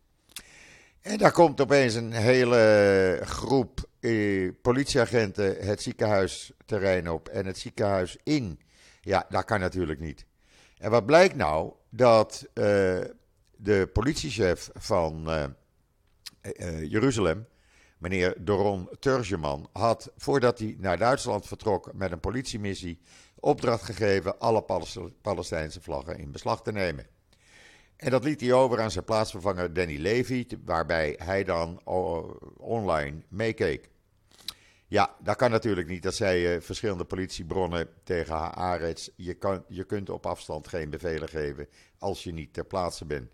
En 1.01 1.19
daar 1.19 1.33
komt 1.33 1.61
opeens 1.61 1.95
een 1.95 2.13
hele 2.13 3.21
groep 3.25 3.89
eh, 4.01 4.51
politieagenten 4.63 5.67
het 5.67 5.83
ziekenhuisterrein 5.83 7.11
op 7.11 7.29
en 7.29 7.47
het 7.47 7.59
ziekenhuis 7.59 8.17
in. 8.23 8.61
Ja, 9.01 9.27
dat 9.29 9.45
kan 9.45 9.61
natuurlijk 9.61 10.01
niet. 10.01 10.27
En 10.79 10.91
wat 10.91 11.07
blijkt 11.07 11.35
nou? 11.35 11.73
Dat 11.91 12.43
uh, 12.55 12.65
de 13.57 13.91
politiechef 13.93 14.71
van 14.75 15.29
uh, 15.29 15.45
uh, 16.43 16.91
Jeruzalem, 16.91 17.47
meneer 17.99 18.35
Doron 18.39 18.89
Turgeman, 18.99 19.69
had 19.73 20.13
voordat 20.17 20.59
hij 20.59 20.77
naar 20.79 20.99
Duitsland 20.99 21.47
vertrok 21.47 21.93
met 21.95 22.13
een 22.13 22.21
politiemissie 22.21 23.01
opdracht 23.41 23.83
gegeven 23.83 24.39
alle 24.39 24.65
Palestijnse 25.23 25.81
vlaggen 25.81 26.19
in 26.19 26.31
beslag 26.31 26.63
te 26.63 26.73
nemen. 26.73 27.07
En 27.97 28.11
dat 28.11 28.25
liet 28.25 28.41
hij 28.41 28.53
over 28.53 28.81
aan 28.81 28.91
zijn 28.91 29.05
plaatsvervanger 29.05 29.73
Danny 29.73 29.97
Levy, 29.97 30.47
waarbij 30.65 31.19
hij 31.23 31.45
dan 31.45 31.81
online 32.57 33.23
meekeek. 33.29 33.89
Ja, 34.87 35.15
dat 35.23 35.37
kan 35.37 35.51
natuurlijk 35.51 35.89
niet. 35.89 36.03
Dat 36.03 36.15
zei 36.15 36.55
uh, 36.55 36.61
verschillende 36.61 37.05
politiebronnen 37.05 37.89
tegen 38.05 38.35
Haaretz. 38.35 39.09
Je, 39.17 39.63
je 39.69 39.85
kunt 39.85 40.11
op 40.11 40.27
afstand 40.27 40.69
geen 40.69 40.91
bevelen 40.91 41.29
geven 41.29 41.69
als 41.99 42.25
je 42.25 42.33
niet 42.33 42.53
ter 42.53 42.65
plaatse 42.65 43.05
bent. 43.05 43.31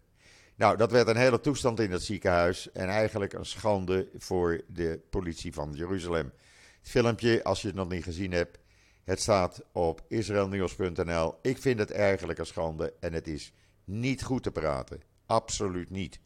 Nou, 0.56 0.76
dat 0.76 0.90
werd 0.90 1.08
een 1.08 1.16
hele 1.16 1.40
toestand 1.40 1.80
in 1.80 1.90
het 1.90 2.02
ziekenhuis 2.02 2.72
en 2.72 2.88
eigenlijk 2.88 3.32
een 3.32 3.46
schande 3.46 4.08
voor 4.16 4.60
de 4.66 5.00
politie 5.10 5.52
van 5.52 5.72
Jeruzalem. 5.72 6.32
Het 6.80 6.90
filmpje, 6.90 7.44
als 7.44 7.62
je 7.62 7.66
het 7.66 7.76
nog 7.76 7.88
niet 7.88 8.04
gezien 8.04 8.32
hebt, 8.32 8.58
het 9.04 9.20
staat 9.20 9.62
op 9.72 10.04
israelnieuws.nl. 10.08 11.38
Ik 11.42 11.58
vind 11.58 11.78
het 11.78 11.90
eigenlijk 11.90 12.38
een 12.38 12.46
schande 12.46 12.94
en 13.00 13.12
het 13.12 13.26
is 13.26 13.52
niet 13.84 14.22
goed 14.22 14.42
te 14.42 14.50
praten. 14.50 15.02
Absoluut 15.26 15.90
niet. 15.90 16.18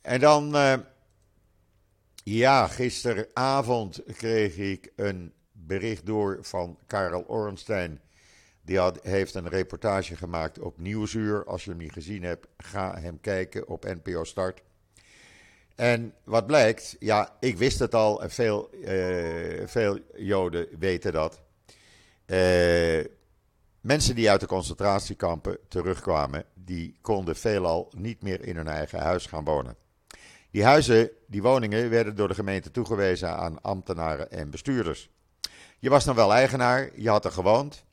En 0.00 0.20
dan, 0.20 0.56
uh, 0.56 0.74
ja, 2.24 2.66
gisteravond 2.66 4.02
kreeg 4.06 4.56
ik 4.56 4.92
een 4.96 5.32
bericht 5.52 6.06
door 6.06 6.38
van 6.40 6.78
Karel 6.86 7.22
Ornstein. 7.22 8.00
Die 8.62 8.78
had, 8.78 8.98
heeft 9.02 9.34
een 9.34 9.48
reportage 9.48 10.16
gemaakt 10.16 10.58
op 10.58 10.78
Nieuwsuur. 10.78 11.44
Als 11.44 11.64
je 11.64 11.70
hem 11.70 11.78
niet 11.78 11.92
gezien 11.92 12.22
hebt, 12.22 12.46
ga 12.56 12.98
hem 12.98 13.20
kijken 13.20 13.68
op 13.68 13.84
NPO 13.84 14.24
Start. 14.24 14.62
En 15.76 16.14
wat 16.24 16.46
blijkt, 16.46 16.96
ja, 16.98 17.36
ik 17.40 17.58
wist 17.58 17.78
het 17.78 17.94
al 17.94 18.22
en 18.22 18.30
veel, 18.30 18.70
uh, 18.74 19.66
veel 19.66 19.98
Joden 20.16 20.66
weten 20.78 21.12
dat. 21.12 21.40
Uh, 22.26 23.04
mensen 23.80 24.14
die 24.14 24.30
uit 24.30 24.40
de 24.40 24.46
concentratiekampen 24.46 25.58
terugkwamen, 25.68 26.44
die 26.54 26.98
konden 27.00 27.36
veelal 27.36 27.92
niet 27.96 28.22
meer 28.22 28.44
in 28.44 28.56
hun 28.56 28.68
eigen 28.68 28.98
huis 28.98 29.26
gaan 29.26 29.44
wonen. 29.44 29.76
Die 30.50 30.64
huizen, 30.64 31.10
die 31.26 31.42
woningen, 31.42 31.90
werden 31.90 32.16
door 32.16 32.28
de 32.28 32.34
gemeente 32.34 32.70
toegewezen 32.70 33.36
aan 33.36 33.62
ambtenaren 33.62 34.30
en 34.30 34.50
bestuurders. 34.50 35.10
Je 35.78 35.90
was 35.90 36.04
dan 36.04 36.14
wel 36.14 36.32
eigenaar, 36.32 36.90
je 36.94 37.08
had 37.08 37.24
er 37.24 37.32
gewoond, 37.32 37.84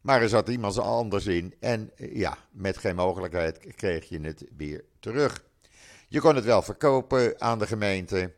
maar 0.00 0.22
er 0.22 0.28
zat 0.28 0.48
iemand 0.48 0.78
anders 0.78 1.26
in 1.26 1.54
en 1.60 1.90
ja, 1.96 2.38
met 2.50 2.78
geen 2.78 2.96
mogelijkheid 2.96 3.74
kreeg 3.74 4.08
je 4.08 4.20
het 4.20 4.44
weer 4.56 4.84
terug. 5.00 5.44
Je 6.12 6.20
kon 6.20 6.34
het 6.34 6.44
wel 6.44 6.62
verkopen 6.62 7.40
aan 7.40 7.58
de 7.58 7.66
gemeente, 7.66 8.32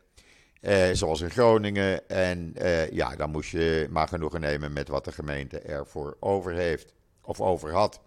eh, 0.61 0.89
zoals 0.91 1.21
in 1.21 1.29
Groningen. 1.29 2.09
En 2.09 2.51
eh, 2.55 2.89
ja, 2.89 3.15
dan 3.15 3.29
moest 3.29 3.51
je 3.51 3.87
maar 3.89 4.07
genoegen 4.07 4.41
nemen 4.41 4.73
met 4.73 4.87
wat 4.87 5.05
de 5.05 5.11
gemeente 5.11 5.59
ervoor 5.59 6.17
over 6.19 6.53
heeft 6.53 6.93
of 7.21 7.41
over 7.41 7.73
had. 7.73 8.01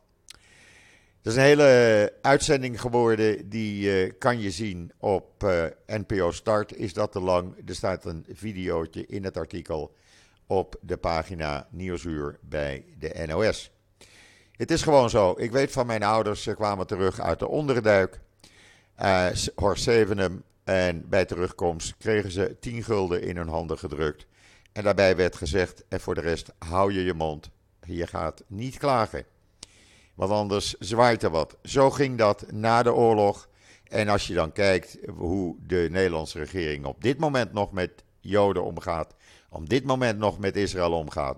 Het 1.17 1.27
is 1.27 1.35
een 1.35 1.43
hele 1.43 2.13
uitzending 2.23 2.81
geworden, 2.81 3.49
die 3.49 4.07
uh, 4.07 4.13
kan 4.19 4.41
je 4.41 4.51
zien 4.51 4.93
op 4.99 5.45
uh, 5.45 5.65
NPO 5.87 6.31
Start. 6.31 6.77
Is 6.77 6.93
dat 6.93 7.13
te 7.13 7.21
lang? 7.21 7.69
Er 7.69 7.75
staat 7.75 8.05
een 8.05 8.27
videootje 8.33 9.07
in 9.07 9.25
het 9.25 9.37
artikel 9.37 9.95
op 10.47 10.77
de 10.81 10.97
pagina 10.97 11.69
Nieuwsuur 11.71 12.39
bij 12.43 12.85
de 12.99 13.25
NOS. 13.27 13.71
Het 14.53 14.71
is 14.71 14.83
gewoon 14.83 15.11
zo. 15.11 15.35
Ik 15.37 15.51
weet 15.51 15.73
van 15.73 15.87
mijn 15.87 16.03
ouders, 16.03 16.43
ze 16.43 16.55
kwamen 16.55 16.87
terug 16.87 17.21
uit 17.21 17.39
de 17.39 17.49
onderduik 17.49 18.21
uh, 19.03 19.27
Horst 19.55 19.83
Zevenum. 19.83 20.43
En 20.65 21.09
bij 21.09 21.25
terugkomst 21.25 21.97
kregen 21.99 22.31
ze 22.31 22.57
10 22.61 22.83
gulden 22.83 23.23
in 23.23 23.37
hun 23.37 23.49
handen 23.49 23.79
gedrukt. 23.79 24.27
En 24.73 24.85
daarbij 24.85 25.17
werd 25.17 25.37
gezegd: 25.37 25.85
en 25.89 26.01
voor 26.01 26.15
de 26.15 26.21
rest, 26.21 26.53
hou 26.59 26.93
je 26.93 27.05
je 27.05 27.15
mond. 27.15 27.51
Je 27.85 28.07
gaat 28.07 28.45
niet 28.47 28.79
klagen. 28.79 29.25
Want 30.15 30.31
anders 30.31 30.75
zwaait 30.79 31.23
er 31.23 31.31
wat. 31.31 31.57
Zo 31.63 31.91
ging 31.91 32.19
dat 32.19 32.53
na 32.53 32.83
de 32.83 32.93
oorlog. 32.93 33.49
En 33.85 34.09
als 34.09 34.27
je 34.27 34.35
dan 34.35 34.53
kijkt 34.53 34.99
hoe 35.17 35.57
de 35.67 35.89
Nederlandse 35.91 36.39
regering 36.39 36.85
op 36.85 37.03
dit 37.03 37.19
moment 37.19 37.53
nog 37.53 37.73
met 37.73 38.05
Joden 38.21 38.65
omgaat, 38.65 39.15
op 39.51 39.69
dit 39.69 39.85
moment 39.85 40.19
nog 40.19 40.39
met 40.39 40.57
Israël 40.57 40.93
omgaat, 40.93 41.37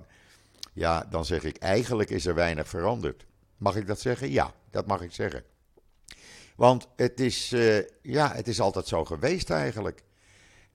ja, 0.73 1.07
dan 1.11 1.25
zeg 1.25 1.45
ik 1.45 1.57
eigenlijk 1.57 2.11
is 2.11 2.27
er 2.27 2.35
weinig 2.35 2.69
veranderd. 2.69 3.27
Mag 3.57 3.77
ik 3.77 3.87
dat 3.87 4.01
zeggen? 4.01 4.31
Ja, 4.31 4.55
dat 4.71 4.87
mag 4.87 5.03
ik 5.03 5.13
zeggen. 5.13 5.45
Want 6.61 6.89
het 6.97 7.21
is, 7.21 7.53
uh, 7.53 7.79
ja, 8.03 8.33
het 8.35 8.49
is 8.49 8.61
altijd 8.61 8.87
zo 8.87 9.05
geweest 9.05 9.51
eigenlijk. 9.51 10.03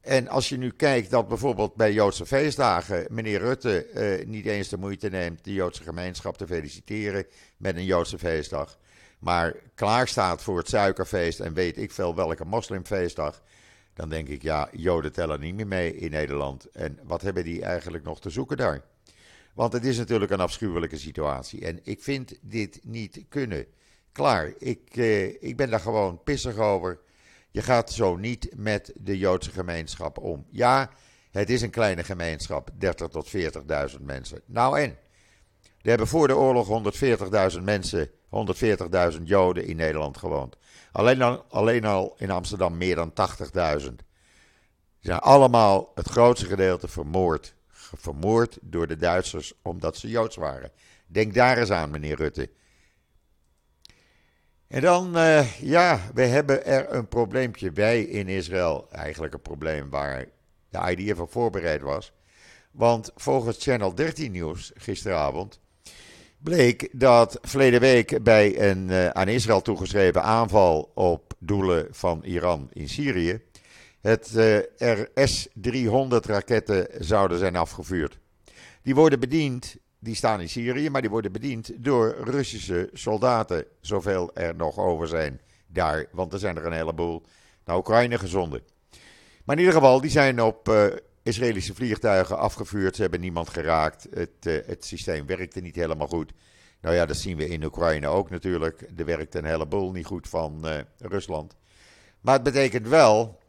En 0.01 0.27
als 0.27 0.49
je 0.49 0.57
nu 0.57 0.69
kijkt 0.71 1.09
dat 1.09 1.27
bijvoorbeeld 1.27 1.75
bij 1.75 1.93
Joodse 1.93 2.25
feestdagen 2.25 3.05
meneer 3.09 3.39
Rutte 3.39 3.87
uh, 3.93 4.27
niet 4.27 4.45
eens 4.45 4.69
de 4.69 4.77
moeite 4.77 5.09
neemt 5.09 5.43
de 5.43 5.53
Joodse 5.53 5.83
gemeenschap 5.83 6.37
te 6.37 6.47
feliciteren 6.47 7.25
met 7.57 7.75
een 7.75 7.85
Joodse 7.85 8.17
feestdag, 8.17 8.77
maar 9.19 9.55
klaar 9.75 10.07
staat 10.07 10.43
voor 10.43 10.57
het 10.57 10.69
suikerfeest 10.69 11.39
en 11.39 11.53
weet 11.53 11.77
ik 11.77 11.91
veel 11.91 12.15
welke 12.15 12.45
moslimfeestdag, 12.45 13.41
dan 13.93 14.09
denk 14.09 14.27
ik 14.27 14.41
ja, 14.41 14.69
Joden 14.71 15.11
tellen 15.11 15.39
niet 15.39 15.55
meer 15.55 15.67
mee 15.67 15.95
in 15.95 16.11
Nederland. 16.11 16.71
En 16.71 16.99
wat 17.03 17.21
hebben 17.21 17.43
die 17.43 17.61
eigenlijk 17.61 18.03
nog 18.03 18.21
te 18.21 18.29
zoeken 18.29 18.57
daar? 18.57 18.83
Want 19.53 19.73
het 19.73 19.85
is 19.85 19.97
natuurlijk 19.97 20.31
een 20.31 20.39
afschuwelijke 20.39 20.97
situatie 20.97 21.65
en 21.65 21.79
ik 21.83 22.03
vind 22.03 22.37
dit 22.41 22.79
niet 22.83 23.25
kunnen. 23.29 23.67
Klaar, 24.15 24.53
ik, 24.57 24.79
eh, 24.91 25.43
ik 25.43 25.57
ben 25.57 25.69
daar 25.69 25.79
gewoon 25.79 26.23
pissig 26.23 26.57
over. 26.57 26.99
Je 27.51 27.61
gaat 27.61 27.91
zo 27.91 28.15
niet 28.15 28.49
met 28.55 28.93
de 28.95 29.17
Joodse 29.17 29.51
gemeenschap 29.51 30.17
om. 30.17 30.45
Ja, 30.49 30.89
het 31.31 31.49
is 31.49 31.61
een 31.61 31.69
kleine 31.69 32.03
gemeenschap, 32.03 32.69
30 32.77 33.07
tot 33.07 33.29
40.000 33.29 34.01
mensen. 34.05 34.41
Nou 34.45 34.79
en? 34.79 34.89
Er 35.81 35.89
hebben 35.89 36.07
voor 36.07 36.27
de 36.27 36.35
oorlog 36.35 36.67
140.000 37.57 37.63
mensen, 37.63 38.09
140.000 39.15 39.21
Joden 39.23 39.65
in 39.65 39.75
Nederland 39.75 40.17
gewoond. 40.17 40.57
Alleen 40.91 41.21
al, 41.21 41.45
alleen 41.49 41.85
al 41.85 42.15
in 42.17 42.31
Amsterdam 42.31 42.77
meer 42.77 42.95
dan 42.95 43.13
80.000. 43.13 43.15
Ze 43.53 43.95
zijn 44.99 45.19
allemaal 45.19 45.91
het 45.95 46.07
grootste 46.07 46.45
gedeelte 46.45 46.87
vermoord, 46.87 47.55
vermoord 47.97 48.57
door 48.61 48.87
de 48.87 48.97
Duitsers 48.97 49.53
omdat 49.61 49.97
ze 49.97 50.07
Joods 50.07 50.35
waren. 50.35 50.71
Denk 51.07 51.33
daar 51.33 51.57
eens 51.57 51.71
aan, 51.71 51.91
meneer 51.91 52.15
Rutte. 52.15 52.49
En 54.75 54.81
dan, 54.81 55.17
uh, 55.17 55.59
ja, 55.61 55.99
we 56.13 56.21
hebben 56.21 56.65
er 56.65 56.93
een 56.93 57.07
probleempje 57.07 57.71
bij 57.71 58.01
in 58.01 58.27
Israël. 58.27 58.87
Eigenlijk 58.91 59.33
een 59.33 59.41
probleem 59.41 59.89
waar 59.89 60.25
de 60.69 60.95
IDF 60.95 61.19
op 61.19 61.31
voorbereid 61.31 61.81
was. 61.81 62.11
Want 62.71 63.11
volgens 63.15 63.63
Channel 63.63 63.95
13 63.95 64.31
Nieuws 64.31 64.71
gisteravond 64.75 65.59
bleek 66.37 66.89
dat 66.91 67.37
verleden 67.41 67.79
week 67.79 68.23
bij 68.23 68.69
een 68.69 68.87
uh, 68.89 69.07
aan 69.07 69.27
Israël 69.27 69.61
toegeschreven 69.61 70.23
aanval 70.23 70.91
op 70.93 71.33
doelen 71.39 71.87
van 71.91 72.23
Iran 72.23 72.69
in 72.73 72.89
Syrië 72.89 73.41
het 74.01 74.31
uh, 74.35 74.57
RS-300 74.77 76.27
raketten 76.27 76.87
zouden 76.99 77.37
zijn 77.37 77.55
afgevuurd. 77.55 78.19
Die 78.81 78.95
worden 78.95 79.19
bediend, 79.19 79.75
die 80.05 80.15
staan 80.15 80.41
in 80.41 80.49
Syrië, 80.49 80.89
maar 80.89 81.01
die 81.01 81.09
worden 81.09 81.31
bediend 81.31 81.71
door 81.75 82.15
Russische 82.23 82.89
soldaten, 82.93 83.65
zoveel 83.81 84.33
er 84.33 84.55
nog 84.55 84.77
over 84.77 85.07
zijn 85.07 85.41
daar, 85.67 86.05
want 86.11 86.33
er 86.33 86.39
zijn 86.39 86.57
er 86.57 86.65
een 86.65 86.71
heleboel 86.71 87.23
naar 87.65 87.77
Oekraïne 87.77 88.17
gezonden. 88.17 88.61
Maar 89.43 89.55
in 89.55 89.61
ieder 89.61 89.79
geval, 89.79 90.01
die 90.01 90.09
zijn 90.09 90.41
op 90.41 90.69
uh, 90.69 90.85
Israëlische 91.23 91.75
vliegtuigen 91.75 92.37
afgevuurd. 92.37 92.95
Ze 92.95 93.01
hebben 93.01 93.19
niemand 93.19 93.49
geraakt. 93.49 94.07
Het, 94.13 94.45
uh, 94.47 94.57
het 94.65 94.85
systeem 94.85 95.25
werkte 95.25 95.59
niet 95.59 95.75
helemaal 95.75 96.07
goed. 96.07 96.31
Nou 96.81 96.95
ja, 96.95 97.05
dat 97.05 97.17
zien 97.17 97.37
we 97.37 97.47
in 97.47 97.63
Oekraïne 97.63 98.07
ook 98.07 98.29
natuurlijk. 98.29 98.81
Er 98.97 99.05
werkt 99.05 99.35
een 99.35 99.45
heleboel 99.45 99.91
niet 99.91 100.05
goed 100.05 100.29
van 100.29 100.61
uh, 100.63 100.77
Rusland. 100.97 101.55
Maar 102.21 102.33
het 102.33 102.43
betekent 102.43 102.87
wel 102.87 103.39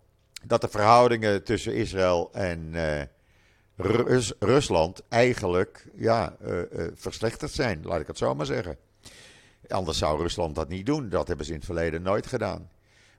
dat 0.45 0.61
de 0.61 0.69
verhoudingen 0.69 1.45
tussen 1.45 1.75
Israël 1.75 2.29
en 2.33 2.75
Rus 3.77 4.33
Rusland 4.39 5.03
eigenlijk 5.09 5.87
ja, 5.95 6.37
verslechterd 6.95 7.51
zijn. 7.51 7.81
Laat 7.83 8.01
ik 8.01 8.07
het 8.07 8.19
zo 8.19 8.35
maar 8.35 8.47
zeggen. 8.47 8.79
Anders 9.69 9.99
zou 9.99 10.21
Rusland 10.21 10.55
dat 10.55 10.69
niet 10.69 10.87
doen. 10.87 11.09
Dat 11.09 11.29
hebben 11.29 11.47
ze 11.47 11.53
in 11.53 11.59
het 11.59 11.67
verleden 11.67 12.03
nooit 12.03 12.27
gedaan. 12.27 12.71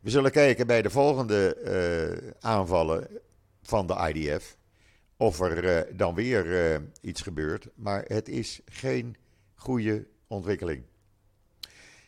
We 0.02 0.10
zullen 0.10 0.32
kijken 0.32 0.68
bij 0.68 0.82
de 0.82 0.90
volgende 0.90 1.58
uh, 2.24 2.32
aanvallen 2.40 3.08
van 3.62 3.88
de 3.88 4.14
IDF 4.14 4.58
of 5.18 5.40
er 5.40 5.64
uh, 5.64 5.98
dan 5.98 6.16
weer 6.16 6.46
uh, 6.46 6.78
iets 7.02 7.22
gebeurt. 7.22 7.68
Maar 7.76 8.04
het 8.08 8.30
is 8.30 8.62
geen 8.66 9.16
goede 9.56 10.08
ontwikkeling. 10.28 10.84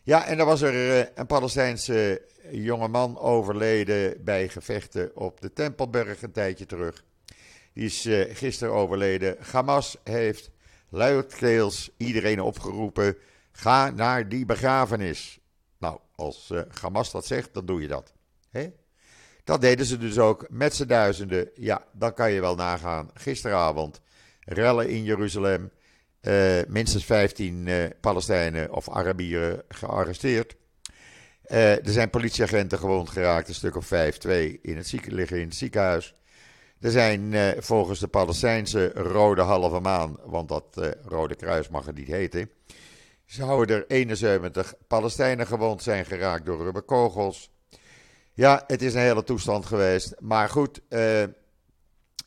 Ja, 0.03 0.25
en 0.25 0.37
dan 0.37 0.47
was 0.47 0.61
er 0.61 1.09
een 1.15 1.25
Palestijnse 1.25 2.21
jongeman 2.51 3.17
overleden 3.17 4.23
bij 4.23 4.49
gevechten 4.49 5.15
op 5.15 5.41
de 5.41 5.53
Tempelberg 5.53 6.21
een 6.21 6.31
tijdje 6.31 6.65
terug. 6.65 7.03
Die 7.73 7.85
is 7.85 8.07
gisteren 8.37 8.73
overleden. 8.73 9.37
Hamas 9.51 9.97
heeft 10.03 10.49
luidkeels 10.89 11.89
iedereen 11.97 12.41
opgeroepen: 12.41 13.17
ga 13.51 13.89
naar 13.89 14.29
die 14.29 14.45
begrafenis. 14.45 15.39
Nou, 15.77 15.99
als 16.15 16.49
uh, 16.51 16.61
Hamas 16.81 17.11
dat 17.11 17.25
zegt, 17.25 17.53
dan 17.53 17.65
doe 17.65 17.81
je 17.81 17.87
dat. 17.87 18.13
He? 18.49 18.71
Dat 19.43 19.61
deden 19.61 19.85
ze 19.85 19.97
dus 19.97 20.17
ook 20.17 20.45
met 20.49 20.75
z'n 20.75 20.85
duizenden. 20.85 21.49
Ja, 21.55 21.83
dan 21.93 22.13
kan 22.13 22.31
je 22.31 22.41
wel 22.41 22.55
nagaan. 22.55 23.09
Gisteravond 23.13 24.01
rellen 24.39 24.89
in 24.89 25.03
Jeruzalem. 25.03 25.71
Uh, 26.21 26.59
minstens 26.67 27.05
15 27.05 27.67
uh, 27.67 27.85
Palestijnen 28.01 28.71
of 28.71 28.89
Arabieren 28.89 29.63
gearresteerd. 29.67 30.55
er 31.41 31.79
zijn 31.83 32.09
politieagenten 32.09 32.79
gewond 32.79 33.09
geraakt, 33.09 33.47
een 33.47 33.53
stuk 33.53 33.75
of 33.75 33.85
vijf, 33.85 34.17
twee 34.17 34.59
in 34.61 34.77
het 34.77 35.05
liggen 35.05 35.39
in 35.39 35.47
het 35.47 35.55
ziekenhuis. 35.55 36.15
Er 36.79 36.91
zijn 36.91 37.33
volgens 37.63 37.99
de 37.99 38.07
Palestijnse 38.07 38.91
Rode 38.93 39.41
Halve 39.41 39.79
Maan, 39.79 40.19
want 40.23 40.49
dat 40.49 40.95
Rode 41.05 41.35
Kruis 41.35 41.69
mag 41.69 41.85
het 41.85 41.95
niet 41.95 42.07
heten, 42.07 42.49
zouden 43.25 43.75
er 43.75 43.87
71 43.87 44.73
Palestijnen 44.87 45.47
gewond 45.47 45.83
zijn 45.83 46.05
geraakt 46.05 46.45
door 46.45 46.63
rubberkogels. 46.63 47.51
Ja, 48.33 48.63
het 48.67 48.81
is 48.81 48.93
een 48.93 48.99
hele 49.01 49.23
toestand 49.23 49.65
geweest. 49.65 50.15
Maar 50.19 50.49
goed, 50.49 50.81
eh, 50.89 51.23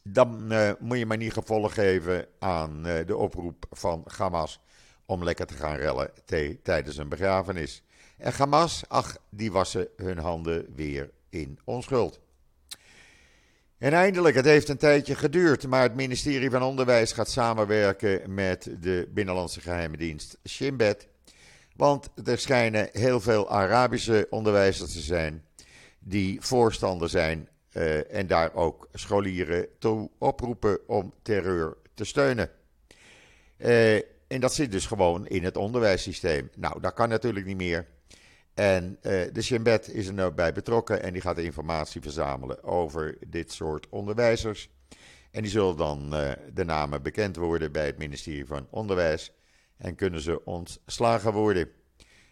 dan 0.02 0.52
uh, 0.52 0.70
moet 0.78 0.98
je 0.98 1.06
maar 1.06 1.16
niet 1.16 1.32
gevolg 1.32 1.74
geven 1.74 2.26
aan 2.38 2.86
uh, 2.86 3.06
de 3.06 3.16
oproep 3.16 3.66
van 3.70 4.04
Hamas 4.16 4.60
om 5.06 5.24
lekker 5.24 5.46
te 5.46 5.54
gaan 5.54 5.76
rellen 5.76 6.10
tijdens 6.62 6.96
een 6.96 7.08
begrafenis. 7.08 7.82
En 8.16 8.32
Hamas, 8.32 8.84
ach, 8.88 9.16
die 9.30 9.52
wassen 9.52 9.88
hun 9.96 10.18
handen 10.18 10.66
weer 10.74 11.10
in 11.28 11.58
onschuld. 11.64 12.20
En 13.82 13.92
eindelijk, 13.92 14.34
het 14.34 14.44
heeft 14.44 14.68
een 14.68 14.76
tijdje 14.76 15.14
geduurd, 15.14 15.66
maar 15.66 15.82
het 15.82 15.94
ministerie 15.94 16.50
van 16.50 16.62
Onderwijs 16.62 17.12
gaat 17.12 17.30
samenwerken 17.30 18.34
met 18.34 18.70
de 18.80 19.08
Binnenlandse 19.14 19.60
Geheime 19.60 19.96
Dienst 19.96 20.38
Shin 20.48 20.76
Bet. 20.76 21.08
Want 21.76 22.08
er 22.24 22.38
schijnen 22.38 22.88
heel 22.92 23.20
veel 23.20 23.50
Arabische 23.50 24.26
onderwijzers 24.30 24.92
te 24.92 25.00
zijn 25.00 25.44
die 25.98 26.40
voorstander 26.40 27.08
zijn 27.08 27.48
uh, 27.72 28.14
en 28.14 28.26
daar 28.26 28.54
ook 28.54 28.88
scholieren 28.92 29.66
toe 29.78 30.10
oproepen 30.18 30.88
om 30.88 31.12
terreur 31.22 31.76
te 31.94 32.04
steunen. 32.04 32.50
Uh, 33.58 33.94
en 34.26 34.40
dat 34.40 34.54
zit 34.54 34.72
dus 34.72 34.86
gewoon 34.86 35.26
in 35.26 35.44
het 35.44 35.56
onderwijssysteem. 35.56 36.50
Nou, 36.56 36.80
dat 36.80 36.94
kan 36.94 37.08
natuurlijk 37.08 37.46
niet 37.46 37.56
meer. 37.56 37.86
En 38.54 38.98
uh, 39.02 39.22
de 39.32 39.42
Shimbet 39.42 39.88
is 39.88 40.06
er 40.06 40.14
nou 40.14 40.32
bij 40.32 40.52
betrokken 40.52 41.02
en 41.02 41.12
die 41.12 41.22
gaat 41.22 41.38
informatie 41.38 42.00
verzamelen 42.00 42.64
over 42.64 43.18
dit 43.26 43.52
soort 43.52 43.88
onderwijzers. 43.88 44.70
En 45.30 45.42
die 45.42 45.50
zullen 45.50 45.76
dan 45.76 46.14
uh, 46.14 46.30
de 46.52 46.64
namen 46.64 47.02
bekend 47.02 47.36
worden 47.36 47.72
bij 47.72 47.86
het 47.86 47.98
ministerie 47.98 48.46
van 48.46 48.66
Onderwijs 48.70 49.32
en 49.76 49.94
kunnen 49.94 50.20
ze 50.20 50.44
ontslagen 50.44 51.32
worden. 51.32 51.68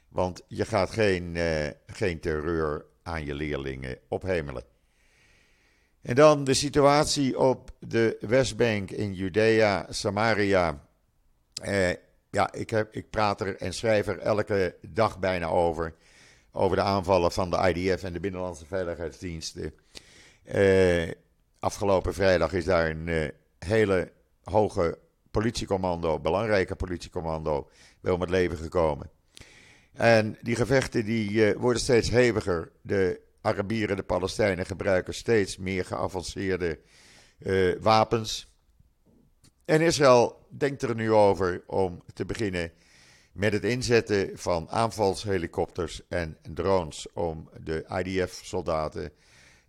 Want 0.09 0.42
je 0.48 0.64
gaat 0.64 0.90
geen, 0.90 1.35
uh, 1.35 1.66
geen 1.87 2.20
terreur 2.20 2.85
aan 3.02 3.24
je 3.24 3.35
leerlingen 3.35 3.98
ophemelen. 4.09 4.64
En 6.02 6.14
dan 6.14 6.44
de 6.44 6.54
situatie 6.54 7.38
op 7.38 7.70
de 7.78 8.16
Westbank 8.20 8.90
in 8.90 9.14
Judea, 9.14 9.87
Samaria. 9.88 10.88
ja, 12.30 12.52
ik, 12.52 12.70
heb, 12.70 12.94
ik 12.94 13.11
praat 13.11 13.40
er 13.40 13.56
en 13.56 13.72
schrijf 13.72 14.06
er 14.06 14.18
elke 14.18 14.76
dag 14.83 15.18
bijna 15.18 15.46
over 15.46 15.94
over 16.52 16.76
de 16.76 16.82
aanvallen 16.82 17.32
van 17.32 17.50
de 17.50 17.72
IDF 17.74 18.02
en 18.02 18.12
de 18.12 18.20
Binnenlandse 18.20 18.66
Veiligheidsdiensten. 18.66 19.74
Uh, 20.54 21.10
afgelopen 21.58 22.14
vrijdag 22.14 22.52
is 22.52 22.64
daar 22.64 22.90
een 22.90 23.06
uh, 23.06 23.28
hele 23.58 24.12
hoge 24.42 24.98
politiecommando, 25.30 26.18
belangrijke 26.18 26.76
politiecommando, 26.76 27.70
wel 28.00 28.14
om 28.14 28.20
het 28.20 28.30
leven 28.30 28.56
gekomen. 28.56 29.10
En 29.92 30.38
die 30.40 30.56
gevechten 30.56 31.04
die, 31.04 31.30
uh, 31.30 31.56
worden 31.56 31.82
steeds 31.82 32.10
heviger. 32.10 32.72
De 32.82 33.20
Arabieren, 33.40 33.96
de 33.96 34.02
Palestijnen 34.02 34.66
gebruiken 34.66 35.14
steeds 35.14 35.56
meer 35.56 35.84
geavanceerde 35.84 36.78
wapens. 37.80 38.54
En 39.64 39.80
Israël 39.80 40.46
denkt 40.48 40.82
er 40.82 40.94
nu 40.94 41.12
over 41.12 41.62
om 41.66 42.02
te 42.14 42.24
beginnen 42.24 42.72
met 43.32 43.52
het 43.52 43.64
inzetten 43.64 44.38
van 44.38 44.68
aanvalshelikopters 44.68 46.08
en 46.08 46.36
drones 46.42 47.06
om 47.12 47.48
de 47.60 47.84
IDF-soldaten 48.04 49.12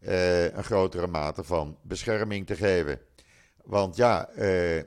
uh, 0.02 0.43
een 0.43 0.63
grotere 0.63 1.08
mate 1.08 1.43
van 1.43 1.78
bescherming 1.82 2.45
te 2.47 2.56
geven. 2.56 3.00
Want 3.63 3.95
ja, 3.95 4.30
uh, 4.38 4.84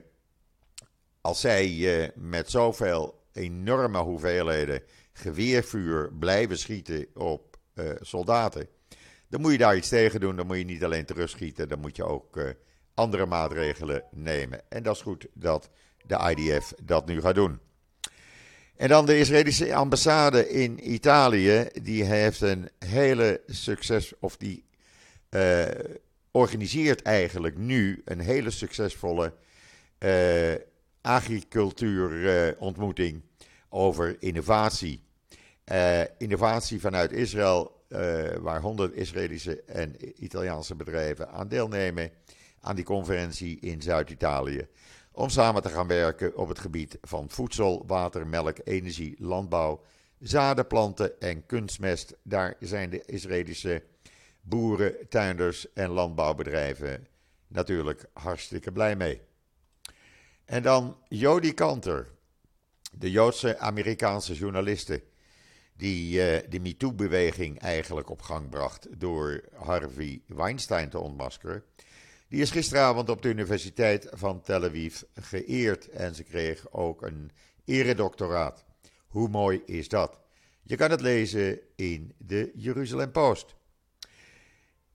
als 1.21 1.39
zij 1.39 1.69
uh, 1.69 2.07
met 2.15 2.51
zoveel 2.51 3.23
enorme 3.33 3.99
hoeveelheden 3.99 4.81
geweervuur 5.13 6.13
blijven 6.19 6.57
schieten 6.57 7.07
op 7.13 7.57
soldaten, 8.01 8.67
dan 9.29 9.41
moet 9.41 9.51
je 9.51 9.57
daar 9.57 9.75
iets 9.75 9.89
tegen 9.89 10.19
doen. 10.19 10.35
Dan 10.35 10.47
moet 10.47 10.57
je 10.57 10.63
niet 10.63 10.83
alleen 10.83 11.05
terugschieten, 11.05 11.69
dan 11.69 11.79
moet 11.79 11.95
je 11.95 12.03
ook 12.03 12.55
andere 12.93 13.25
maatregelen 13.25 14.03
nemen. 14.11 14.61
En 14.69 14.83
dat 14.83 14.95
is 14.95 15.01
goed 15.01 15.27
dat 15.33 15.69
de 16.05 16.35
IDF 16.35 16.73
dat 16.83 17.05
nu 17.05 17.21
gaat 17.21 17.35
doen. 17.35 17.59
En 18.75 18.87
dan 18.87 19.05
de 19.05 19.17
Israëlische 19.17 19.75
ambassade 19.75 20.49
in 20.49 20.93
Italië, 20.93 21.67
die 21.81 22.03
heeft 22.03 22.41
een 22.41 22.69
hele 22.79 23.41
succes, 23.47 24.13
of 24.19 24.37
die 24.37 24.65
uh, 25.29 25.65
organiseert 26.31 27.01
eigenlijk 27.01 27.57
nu 27.57 28.01
een 28.05 28.19
hele 28.19 28.49
succesvolle 28.49 29.33
uh, 29.99 30.53
agricultuurontmoeting 31.01 33.21
over 33.69 34.15
innovatie. 34.19 35.03
Uh, 35.71 36.01
innovatie 36.17 36.79
vanuit 36.79 37.11
Israël, 37.11 37.73
waar 38.39 38.61
100 38.61 38.93
Israëlische 38.93 39.61
en 39.61 39.95
Italiaanse 40.23 40.75
bedrijven 40.75 41.29
aan 41.29 41.47
deelnemen 41.47 42.11
aan 42.59 42.75
die 42.75 42.85
conferentie 42.85 43.59
in 43.59 43.81
Zuid-Italië 43.81 44.67
om 45.15 45.29
samen 45.29 45.61
te 45.61 45.69
gaan 45.69 45.87
werken 45.87 46.37
op 46.37 46.47
het 46.47 46.59
gebied 46.59 46.97
van 47.01 47.29
voedsel, 47.29 47.83
water, 47.87 48.27
melk, 48.27 48.57
energie, 48.63 49.15
landbouw, 49.19 49.81
zadenplanten 50.19 51.19
en 51.21 51.45
kunstmest. 51.45 52.15
Daar 52.23 52.55
zijn 52.59 52.89
de 52.89 53.03
Israëlische 53.05 53.83
boeren, 54.41 55.09
tuinders 55.09 55.73
en 55.73 55.89
landbouwbedrijven 55.89 57.07
natuurlijk 57.47 58.05
hartstikke 58.13 58.71
blij 58.71 58.95
mee. 58.95 59.21
En 60.45 60.63
dan 60.63 60.97
Jodie 61.09 61.53
Kanter, 61.53 62.07
de 62.91 63.11
Joodse 63.11 63.57
Amerikaanse 63.57 64.33
journaliste, 64.33 65.03
die 65.77 66.13
uh, 66.13 66.49
de 66.49 66.59
MeToo-beweging 66.59 67.59
eigenlijk 67.59 68.09
op 68.09 68.21
gang 68.21 68.49
bracht 68.49 68.87
door 68.99 69.43
Harvey 69.53 70.21
Weinstein 70.27 70.89
te 70.89 70.99
ontmaskeren. 70.99 71.63
Die 72.35 72.43
is 72.43 72.51
gisteravond 72.51 73.09
op 73.09 73.21
de 73.21 73.29
Universiteit 73.29 74.07
van 74.11 74.41
Tel 74.41 74.63
Aviv 74.63 75.01
geëerd 75.13 75.89
en 75.89 76.15
ze 76.15 76.23
kreeg 76.23 76.71
ook 76.71 77.01
een 77.01 77.31
eredoctoraat. 77.65 78.65
Hoe 79.07 79.29
mooi 79.29 79.61
is 79.65 79.87
dat? 79.87 80.19
Je 80.63 80.75
kan 80.75 80.91
het 80.91 81.01
lezen 81.01 81.59
in 81.75 82.13
de 82.17 82.51
Jeruzalem 82.55 83.11
Post. 83.11 83.55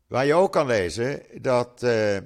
Waar 0.07 0.27
je 0.27 0.35
ook 0.35 0.53
kan 0.53 0.67
lezen 0.67 1.23
dat 1.43 1.83
uh, 1.83 2.17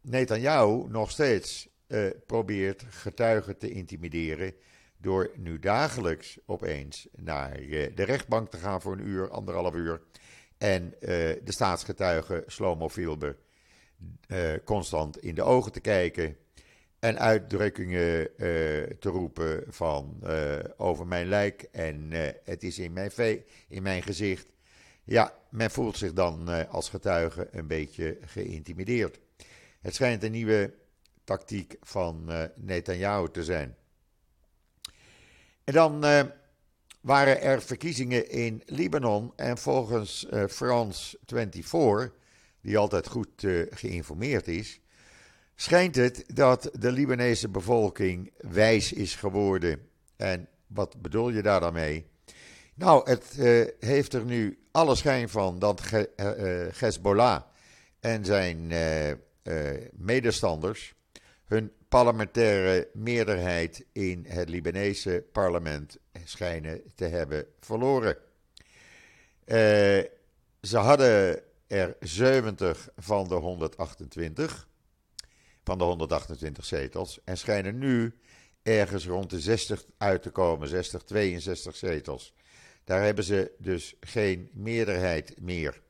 Netanyahu 0.00 0.88
nog 0.88 1.10
steeds 1.10 1.68
uh, 1.88 2.10
probeert 2.26 2.84
getuigen 2.88 3.58
te 3.58 3.70
intimideren. 3.70 4.54
door 4.96 5.30
nu 5.36 5.58
dagelijks 5.58 6.38
opeens 6.46 7.08
naar 7.16 7.60
uh, 7.60 7.88
de 7.94 8.02
rechtbank 8.02 8.50
te 8.50 8.56
gaan 8.56 8.80
voor 8.80 8.92
een 8.92 9.06
uur, 9.06 9.30
anderhalf 9.30 9.74
uur. 9.74 10.02
en 10.58 10.94
de 11.00 11.52
staatsgetuige 11.52 12.44
Shlomo 12.48 12.88
Filber 12.88 13.36
constant 14.64 15.18
in 15.18 15.34
de 15.34 15.42
ogen 15.42 15.72
te 15.72 15.80
kijken. 15.80 16.36
En 16.98 17.18
uitdrukkingen 17.18 18.28
te 18.98 19.08
roepen 19.08 19.64
van 19.68 20.22
over 20.76 21.06
mijn 21.06 21.28
lijk 21.28 21.62
en 21.72 22.10
het 22.44 22.62
is 22.62 22.78
in 22.78 22.92
mijn, 22.92 23.10
in 23.68 23.82
mijn 23.82 24.02
gezicht. 24.02 24.46
Ja, 25.04 25.34
men 25.48 25.70
voelt 25.70 25.96
zich 25.96 26.12
dan 26.12 26.68
als 26.68 26.88
getuige 26.88 27.48
een 27.50 27.66
beetje 27.66 28.18
geïntimideerd. 28.20 29.18
Het 29.80 29.94
schijnt 29.94 30.22
een 30.22 30.30
nieuwe 30.30 30.74
tactiek 31.24 31.76
van 31.80 32.24
uh, 32.28 32.42
Netanyahu 32.54 33.30
te 33.30 33.44
zijn. 33.44 33.76
En 35.64 35.72
dan 35.72 36.04
waren 37.00 37.40
er 37.40 37.62
verkiezingen 37.62 38.30
in 38.30 38.62
Libanon 38.66 39.32
en 39.36 39.58
volgens 39.58 40.26
France 40.48 41.18
24, 41.26 42.23
die 42.64 42.78
altijd 42.78 43.08
goed 43.08 43.46
geïnformeerd 43.70 44.48
is, 44.48 44.80
schijnt 45.54 45.96
het 45.96 46.24
dat 46.34 46.70
de 46.72 46.92
Libanese 46.92 47.48
bevolking 47.48 48.32
wijs 48.38 48.92
is 48.92 49.14
geworden. 49.14 49.88
En 50.16 50.48
wat 50.66 51.02
bedoel 51.02 51.30
je 51.30 51.42
daar 51.42 51.60
dan 51.60 51.72
mee? 51.72 52.06
Nou, 52.74 53.10
het 53.10 53.34
uh, 53.38 53.66
heeft 53.78 54.12
er 54.12 54.24
nu 54.24 54.58
alle 54.70 54.94
schijn 54.94 55.28
van 55.28 55.58
dat 55.58 55.80
Ge 55.80 56.10
uh, 56.16 56.80
Hezbollah 56.80 57.42
en 58.00 58.24
zijn 58.24 58.72
medestanders 59.92 60.94
hun 61.44 61.72
parlementaire 61.88 62.88
meerderheid 62.92 63.84
in 63.92 64.24
het 64.28 64.48
Libanese 64.48 65.24
parlement 65.32 65.98
schijnen 66.24 66.82
te 66.94 67.04
hebben 67.04 67.46
verloren. 67.60 68.16
ze 70.60 70.76
hadden 70.76 71.42
er 71.74 71.96
70 72.00 72.88
van 72.96 73.28
de 73.28 73.34
128, 73.34 74.68
van 75.64 75.78
de 75.78 75.84
128 75.84 76.64
zetels, 76.64 77.20
en 77.24 77.38
schijnen 77.38 77.78
nu 77.78 78.18
ergens 78.62 79.06
rond 79.06 79.30
de 79.30 79.40
60 79.40 79.84
uit 79.98 80.22
te 80.22 80.30
komen, 80.30 80.68
60, 80.68 81.02
62 81.02 81.76
zetels. 81.76 82.34
Daar 82.84 83.02
hebben 83.02 83.24
ze 83.24 83.52
dus 83.58 83.94
geen 84.00 84.50
meerderheid 84.52 85.40
meer. 85.40 85.82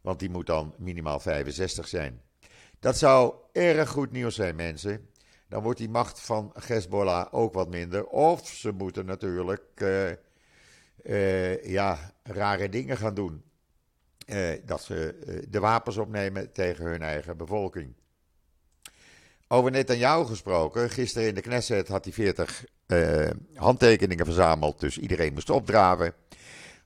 Want 0.00 0.18
die 0.18 0.30
moet 0.30 0.46
dan 0.46 0.74
minimaal 0.78 1.20
65 1.20 1.88
zijn. 1.88 2.22
Dat 2.80 2.98
zou 2.98 3.34
erg 3.52 3.88
goed 3.90 4.12
nieuws 4.12 4.34
zijn, 4.34 4.56
mensen. 4.56 5.08
Dan 5.48 5.62
wordt 5.62 5.78
die 5.78 5.88
macht 5.88 6.20
van 6.20 6.52
Hezbollah 6.66 7.26
ook 7.30 7.54
wat 7.54 7.68
minder. 7.68 8.06
Of 8.06 8.48
ze 8.48 8.72
moeten 8.72 9.06
natuurlijk 9.06 9.80
uh, 9.82 10.10
uh, 11.02 11.64
ja, 11.64 12.14
rare 12.22 12.68
dingen 12.68 12.96
gaan 12.96 13.14
doen. 13.14 13.42
Uh, 14.26 14.48
dat 14.64 14.82
ze 14.82 15.14
de 15.48 15.60
wapens 15.60 15.96
opnemen 15.96 16.52
tegen 16.52 16.84
hun 16.84 17.02
eigen 17.02 17.36
bevolking. 17.36 17.94
Over 19.48 19.70
Netanyahu 19.70 20.24
gesproken. 20.24 20.90
Gisteren 20.90 21.28
in 21.28 21.34
de 21.34 21.40
Knesset 21.40 21.88
had 21.88 22.04
hij 22.04 22.12
40 22.12 22.64
handtekeningen 23.54 24.24
verzameld. 24.24 24.80
Dus 24.80 24.98
iedereen 24.98 25.32
moest 25.32 25.50
opdraven. 25.50 26.14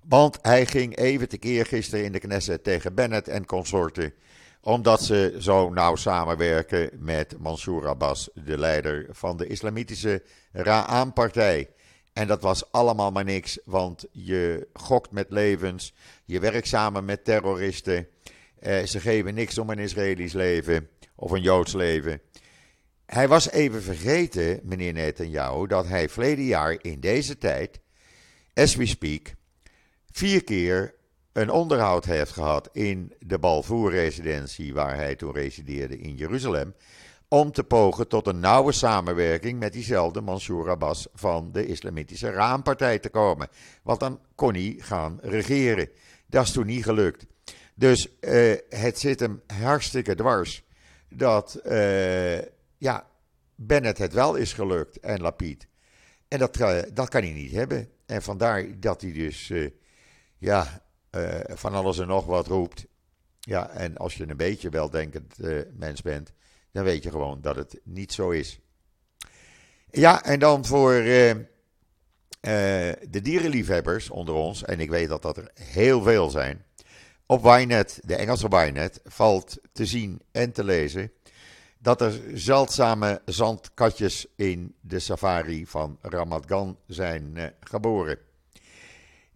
Want 0.08 0.38
hij 0.42 0.66
ging 0.66 0.96
even 0.96 1.28
tekeer 1.28 1.66
gisteren 1.66 2.04
in 2.04 2.12
de 2.12 2.18
Knesset 2.18 2.64
tegen 2.64 2.94
Bennett 2.94 3.28
en 3.28 3.46
consorten. 3.46 4.12
Omdat 4.60 5.02
ze 5.02 5.36
zo 5.38 5.70
nauw 5.70 5.96
samenwerken 5.96 6.90
met 6.98 7.38
Mansour 7.38 7.88
Abbas, 7.88 8.30
de 8.34 8.58
leider 8.58 9.06
van 9.10 9.36
de 9.36 9.46
islamitische 9.46 10.22
Ra'an-partij. 10.52 11.68
En 12.18 12.26
dat 12.26 12.42
was 12.42 12.72
allemaal 12.72 13.10
maar 13.10 13.24
niks, 13.24 13.58
want 13.64 14.06
je 14.12 14.68
gokt 14.72 15.10
met 15.10 15.26
levens, 15.30 15.94
je 16.24 16.40
werkt 16.40 16.68
samen 16.68 17.04
met 17.04 17.24
terroristen. 17.24 18.08
Eh, 18.58 18.82
ze 18.82 19.00
geven 19.00 19.34
niks 19.34 19.58
om 19.58 19.70
een 19.70 19.78
Israëlisch 19.78 20.32
leven 20.32 20.88
of 21.14 21.30
een 21.30 21.42
Joods 21.42 21.72
leven. 21.72 22.20
Hij 23.06 23.28
was 23.28 23.50
even 23.50 23.82
vergeten, 23.82 24.60
meneer 24.62 24.92
Netanyahu, 24.92 25.66
dat 25.66 25.86
hij 25.86 26.08
verleden 26.08 26.44
jaar 26.44 26.76
in 26.80 27.00
deze 27.00 27.38
tijd, 27.38 27.80
as 28.54 28.74
we 28.74 28.86
speak, 28.86 29.34
vier 30.10 30.44
keer 30.44 30.94
een 31.32 31.50
onderhoud 31.50 32.04
heeft 32.04 32.32
gehad 32.32 32.68
in 32.72 33.12
de 33.18 33.38
Balfour-residentie, 33.38 34.74
waar 34.74 34.96
hij 34.96 35.14
toen 35.14 35.32
resideerde 35.32 35.98
in 35.98 36.14
Jeruzalem, 36.14 36.74
om 37.28 37.52
te 37.52 37.64
pogen 37.64 38.08
tot 38.08 38.26
een 38.26 38.40
nauwe 38.40 38.72
samenwerking 38.72 39.58
met 39.58 39.72
diezelfde 39.72 40.20
Mansour 40.20 40.70
Abbas 40.70 41.08
van 41.14 41.52
de 41.52 41.66
Islamitische 41.66 42.30
Raampartij 42.30 42.98
te 42.98 43.08
komen. 43.08 43.48
Want 43.82 44.00
dan 44.00 44.20
kon 44.34 44.54
hij 44.54 44.74
gaan 44.78 45.18
regeren. 45.22 45.90
Dat 46.26 46.44
is 46.44 46.52
toen 46.52 46.66
niet 46.66 46.84
gelukt. 46.84 47.26
Dus 47.74 48.08
uh, 48.20 48.54
het 48.68 48.98
zit 48.98 49.20
hem 49.20 49.42
hartstikke 49.46 50.14
dwars 50.14 50.64
dat 51.08 51.60
uh, 51.66 52.38
ja, 52.78 53.06
Bennett 53.54 53.98
het 53.98 54.12
wel 54.12 54.34
is 54.34 54.52
gelukt 54.52 55.00
en 55.00 55.20
Lapid. 55.20 55.66
En 56.28 56.38
dat, 56.38 56.60
uh, 56.60 56.78
dat 56.92 57.08
kan 57.08 57.22
hij 57.22 57.32
niet 57.32 57.52
hebben. 57.52 57.88
En 58.06 58.22
vandaar 58.22 58.80
dat 58.80 59.00
hij 59.00 59.12
dus 59.12 59.52
ja, 60.38 60.82
van 61.46 61.74
alles 61.74 61.98
en 61.98 62.06
nog 62.06 62.26
wat 62.26 62.46
roept. 62.46 62.86
Ja, 63.40 63.70
en 63.70 63.96
als 63.96 64.14
je 64.14 64.28
een 64.28 64.36
beetje 64.36 64.68
weldenkend 64.68 65.36
mens 65.76 66.02
bent, 66.02 66.32
dan 66.72 66.84
weet 66.84 67.02
je 67.02 67.10
gewoon 67.10 67.40
dat 67.40 67.56
het 67.56 67.80
niet 67.84 68.12
zo 68.12 68.30
is. 68.30 68.60
Ja, 69.90 70.24
en 70.24 70.38
dan 70.38 70.64
voor 70.64 70.92
uh, 70.92 71.32
de 72.40 73.20
dierenliefhebbers 73.22 74.10
onder 74.10 74.34
ons, 74.34 74.64
en 74.64 74.80
ik 74.80 74.90
weet 74.90 75.08
dat 75.08 75.22
dat 75.22 75.36
er 75.36 75.50
heel 75.54 76.02
veel 76.02 76.30
zijn. 76.30 76.64
Op 77.26 77.42
Wynet, 77.42 78.00
de 78.02 78.16
Engelse 78.16 78.48
Wynet, 78.48 79.00
valt 79.04 79.58
te 79.72 79.86
zien 79.86 80.22
en 80.32 80.52
te 80.52 80.64
lezen 80.64 81.12
dat 81.78 82.00
er 82.00 82.20
zeldzame 82.34 83.20
zandkatjes 83.24 84.26
in 84.36 84.74
de 84.80 84.98
safari 84.98 85.66
van 85.66 85.98
Ramat 86.02 86.76
zijn 86.86 87.54
geboren. 87.60 88.18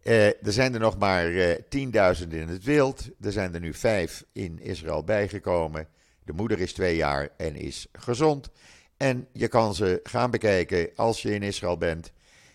Uh, 0.03 0.27
er 0.27 0.53
zijn 0.53 0.75
er 0.75 0.81
nog 0.81 0.99
maar 0.99 1.29
uh, 1.29 1.53
eh, 1.53 2.16
10.000 2.21 2.29
in 2.29 2.49
het 2.49 2.64
wild. 2.64 3.09
Er 3.21 3.33
zijn 3.33 3.55
er 3.55 3.61
nu 3.61 3.75
vijf 3.75 4.25
in 4.33 4.61
Israël 4.61 5.05
bijgekomen. 5.05 5.88
De 6.24 6.32
moeder 6.32 6.61
is 6.61 6.72
twee 6.72 6.96
jaar 6.96 7.28
en 7.37 7.56
is 7.56 7.87
gezond. 7.92 8.50
En 8.96 9.28
je 9.32 9.48
kan 9.48 9.74
ze 9.74 10.00
gaan 10.02 10.30
bekijken 10.30 10.90
als 10.96 11.22
je 11.22 11.35
in 11.35 11.42
Israël 11.42 11.76
bent, 11.76 12.12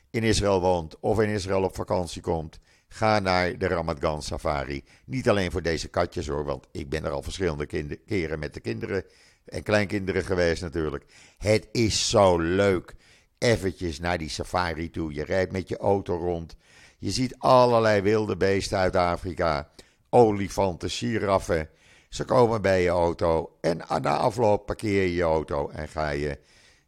in 0.10 0.24
Israël 0.24 0.62
woont 0.62 1.00
of 1.00 1.20
in 1.20 1.30
Israël 1.30 1.64
op 1.64 1.76
vakantie 1.76 2.22
komt. 2.22 2.60
Ga 2.88 3.20
naar 3.20 3.58
de 3.58 3.68
Ramat 3.68 4.00
Gan 4.00 4.22
Safari. 4.22 4.84
Niet 5.06 5.30
alleen 5.30 5.52
voor 5.52 5.62
deze 5.62 5.88
katjes 5.88 6.28
hoor, 6.28 6.46
want 6.46 6.68
ik 6.72 6.90
ben 6.90 7.06
er 7.06 7.12
al 7.12 7.24
verschillende 7.24 7.98
keren 8.06 8.40
met 8.40 8.54
de 8.54 8.60
kinderen 8.60 9.04
en 9.46 9.64
kleinkinderen 9.64 10.24
geweest 10.24 10.62
natuurlijk. 10.62 11.06
Het 11.38 11.68
is 11.72 12.10
zo 12.10 12.40
leuk. 12.40 12.96
Eventjes 13.38 14.00
naar 14.00 14.18
die 14.18 14.30
safari 14.30 14.90
toe. 14.90 15.14
Je 15.14 15.24
rijdt 15.24 15.52
met 15.52 15.70
je 15.70 15.78
auto 15.78 16.18
rond. 16.18 16.56
Je 16.98 17.12
ziet 17.12 17.36
allerlei 17.38 18.02
wilde 18.02 18.38
beesten 18.38 18.78
uit 18.78 18.96
Afrika. 18.96 19.70
Olifanten, 20.10 20.90
giraffen. 20.90 21.70
Ze 22.10 22.26
komen 22.26 22.62
bij 22.62 22.82
je 22.82 22.90
auto. 22.90 23.58
En 23.62 23.78
na 23.78 24.18
afloop 24.18 24.66
parkeer 24.66 25.02
je 25.02 25.14
je 25.14 25.24
auto 25.24 25.70
en 25.70 25.88
ga 25.88 26.10
je 26.10 26.40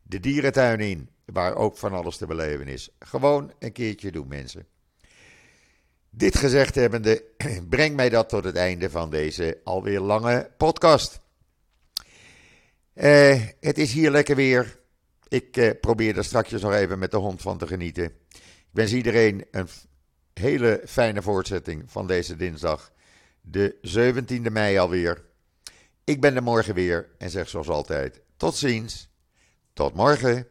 de 0.01 0.19
dierentuin 0.19 0.79
in. 0.79 1.10
Waar 1.25 1.55
ook 1.55 1.77
van 1.77 1.93
alles 1.93 2.17
te 2.17 2.25
beleven 2.25 2.67
is. 2.67 2.89
Gewoon 2.99 3.53
een 3.60 3.71
keertje 3.71 4.12
doen, 4.12 4.27
mensen. 4.27 4.67
Dit 6.10 6.38
gezegd 6.38 6.75
hebbende, 6.75 7.23
breng 7.69 7.95
mij 7.95 8.10
dat 8.10 8.29
tot 8.29 8.43
het 8.43 8.55
einde 8.55 8.89
van 8.89 9.10
deze 9.10 9.60
alweer 9.63 9.99
lange 9.99 10.51
podcast. 10.58 11.19
Uh, 12.93 13.41
het 13.60 13.77
is 13.77 13.91
hier 13.91 14.12
lekker 14.12 14.36
weer. 14.36 14.79
Ik 15.27 15.58
uh, 15.58 15.71
probeer 15.82 16.17
er 16.17 16.23
straks 16.23 16.51
nog 16.51 16.73
even 16.73 16.99
met 16.99 17.12
de 17.12 17.17
hond 17.17 17.41
van 17.41 17.58
te 17.58 17.67
genieten. 17.67 18.05
Ik 18.29 18.41
wens 18.71 18.93
iedereen 18.93 19.45
een 19.51 19.67
hele 20.34 20.82
fijne 20.86 21.21
voortzetting 21.21 21.84
van 21.88 22.08
deze 22.08 22.36
dinsdag, 22.36 22.91
de 23.41 23.75
17e 23.75 24.52
mei 24.52 24.78
alweer. 24.78 25.25
Ik 26.04 26.21
ben 26.21 26.36
er 26.36 26.43
morgen 26.43 26.73
weer 26.73 27.10
en 27.17 27.30
zeg 27.30 27.49
zoals 27.49 27.69
altijd: 27.69 28.21
tot 28.38 28.56
ziens, 28.56 29.10
tot 29.73 29.93
morgen. 29.93 30.47